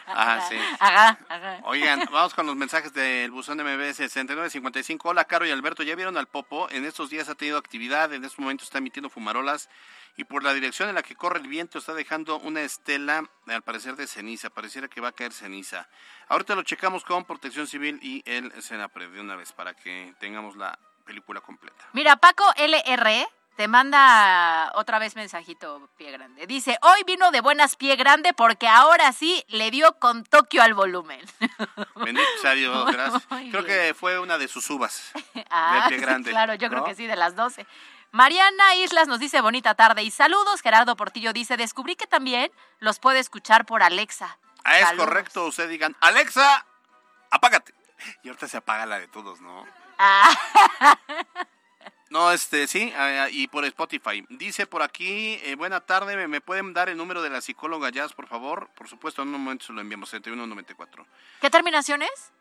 [0.09, 0.57] Ah, sí.
[0.81, 1.61] Ajá, ajá.
[1.63, 5.09] Oigan, vamos con los mensajes del buzón de MBS 6955.
[5.09, 5.85] Hola, Caro y Alberto.
[5.85, 6.69] ¿Ya vieron al Popo?
[6.71, 9.69] En estos días ha tenido actividad, en este momento está emitiendo fumarolas
[10.17, 13.63] y por la dirección en la que corre el viento está dejando una estela, al
[13.63, 14.51] parecer de ceniza.
[14.51, 15.89] Pareciera que va a caer ceniza.
[16.27, 20.57] Ahorita lo checamos con Protección Civil y el Senapred de una vez para que tengamos
[20.57, 20.77] la
[21.07, 21.85] película completa.
[21.95, 23.27] Mira, Paco LR
[23.57, 26.47] te manda otra vez mensajito pie grande.
[26.47, 30.75] Dice, hoy vino de buenas pie grande porque ahora sí le dio con Tokio al
[30.75, 31.25] volumen.
[31.95, 33.27] Bendito sea Dios, gracias.
[33.51, 35.13] Creo que fue una de sus uvas.
[35.51, 36.31] Ah, de pie sí, grande.
[36.31, 37.67] claro, yo creo que sí, de las 12.
[38.11, 40.61] Mariana Islas nos dice bonita tarde y saludos.
[40.61, 44.39] Gerardo Portillo dice, descubrí que también los puede escuchar por Alexa.
[44.65, 45.07] Ah, es Saludos.
[45.07, 46.67] correcto, usted digan, Alexa,
[47.31, 47.73] apágate.
[48.23, 49.65] Y ahorita se apaga la de todos, ¿no?
[49.99, 50.99] Ah,
[52.09, 52.93] No, este, sí,
[53.33, 54.25] y por Spotify.
[54.31, 57.91] Dice por aquí, eh, buena tarde, ¿me, me pueden dar el número de la psicóloga
[57.91, 58.71] Jazz, por favor?
[58.77, 61.05] Por supuesto, en un momento se lo enviamos, 7194.
[61.41, 62.33] ¿Qué terminación es?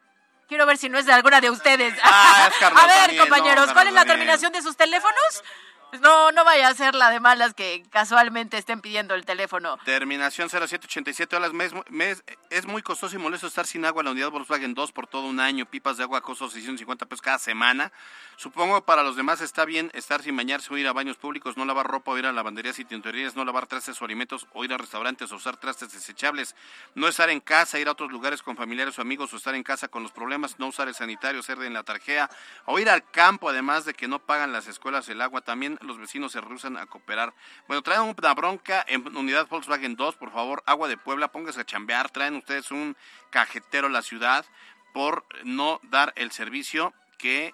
[0.48, 1.98] Quiero ver si no es de alguna de ustedes.
[2.04, 4.18] Ah, es Carlos a ver, Daniel, compañeros, no, ¿cuál es la Daniel.
[4.18, 5.44] terminación de sus teléfonos?
[5.92, 9.78] Pues No, no vaya a ser la de malas que casualmente estén pidiendo el teléfono.
[9.86, 14.12] Terminación 0787, hola, mes, mes- es muy costoso y molesto estar sin agua en la
[14.12, 17.94] unidad Volkswagen 2 por todo un año, pipas de agua costo 650 pesos cada semana.
[18.36, 21.64] Supongo para los demás está bien estar sin bañarse o ir a baños públicos, no
[21.64, 24.74] lavar ropa o ir a lavanderías y tintorerías, no lavar trastes o alimentos o ir
[24.74, 26.56] a restaurantes o usar trastes desechables,
[26.96, 29.64] no estar en casa, ir a otros lugares con familiares o amigos o estar en
[29.64, 32.30] casa con los problemas, no usar el sanitario, ser en la tarjea
[32.66, 35.98] o ir al campo, además de que no pagan las escuelas el agua, también los
[35.98, 37.34] vecinos se rehusan a cooperar.
[37.68, 41.66] Bueno, traen una bronca en unidad Volkswagen 2, por favor, agua de Puebla, pónganse a
[41.66, 42.96] chambear, traen ustedes un
[43.30, 44.46] cajetero a la ciudad
[44.94, 47.54] por no dar el servicio que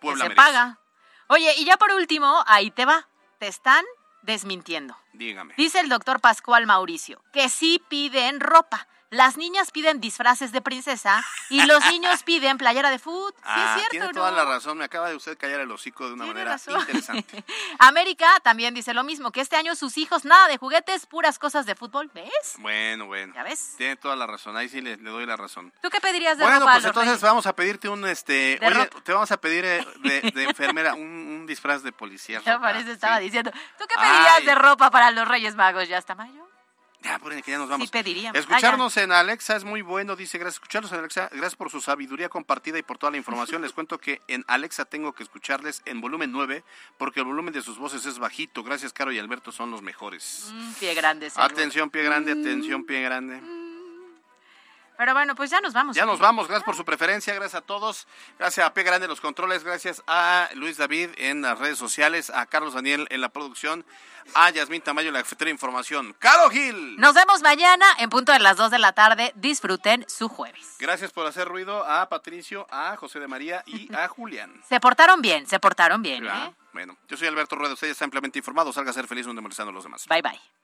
[0.00, 0.36] Puebla se merece.
[0.46, 0.78] paga.
[1.28, 3.08] Oye, y ya por último, ahí te va.
[3.38, 3.84] Te están
[4.22, 4.96] desmintiendo.
[5.12, 5.54] Dígame.
[5.56, 8.86] Dice el doctor Pascual Mauricio que sí piden ropa.
[9.14, 13.32] Las niñas piden disfraces de princesa y los niños piden playera de fútbol.
[13.36, 14.12] Sí, Ah, es cierto, tiene ¿no?
[14.12, 14.78] toda la razón.
[14.78, 16.80] Me acaba de usted callar el hocico de una Tiene manera razón.
[16.80, 17.44] interesante.
[17.78, 21.66] América también dice lo mismo, que este año sus hijos nada de juguetes, puras cosas
[21.66, 22.10] de fútbol.
[22.14, 22.54] ¿Ves?
[22.58, 23.32] Bueno, bueno.
[23.34, 23.74] ¿Ya ves?
[23.76, 24.56] Tiene toda la razón.
[24.56, 25.72] Ahí sí le, le doy la razón.
[25.80, 27.22] ¿Tú qué pedirías de Bueno, ropa a pues entonces reyes?
[27.22, 29.00] vamos a pedirte un, este, oye, ropa.
[29.02, 32.40] te vamos a pedir eh, de, de enfermera un, un disfraz de policía.
[32.44, 33.24] Ya parece, estaba sí.
[33.24, 33.50] diciendo.
[33.78, 34.46] ¿Tú qué pedirías Ay.
[34.46, 35.88] de ropa para los Reyes Magos?
[35.88, 36.48] ¿Ya está mayo?
[37.04, 37.86] Ya, ponen que ya nos vamos.
[37.86, 38.38] Sí pediríamos.
[38.38, 40.54] Escucharnos en Alexa es muy bueno, dice, gracias.
[40.54, 43.60] Escucharnos en Alexa, gracias por su sabiduría compartida y por toda la información.
[43.60, 46.64] Les cuento que en Alexa tengo que escucharles en volumen 9
[46.96, 48.62] porque el volumen de sus voces es bajito.
[48.62, 50.50] Gracias, Caro y Alberto, son los mejores.
[50.54, 51.30] Mm, pie grande.
[51.36, 53.63] Atención, pie grande, atención, pie grande.
[54.96, 55.96] Pero bueno, pues ya nos vamos.
[55.96, 58.06] Ya nos vamos, gracias por su preferencia, gracias a todos,
[58.38, 62.30] gracias a Pie Grande en los controles, gracias a Luis David en las redes sociales,
[62.30, 63.84] a Carlos Daniel en la producción,
[64.34, 66.14] a Yasmín Tamayo en la cafetería de información.
[66.18, 66.96] ¡Caro Gil!
[66.96, 69.32] Nos vemos mañana en punto de las 2 de la tarde.
[69.34, 70.76] Disfruten su jueves.
[70.78, 74.62] Gracias por hacer ruido a Patricio, a José de María y a Julián.
[74.68, 76.26] Se portaron bien, se portaron bien.
[76.26, 76.54] ¿eh?
[76.72, 79.42] Bueno, yo soy Alberto Rueda, usted ya está ampliamente informado, salga a ser feliz donde
[79.42, 80.06] molestando a los demás.
[80.08, 80.63] Bye bye.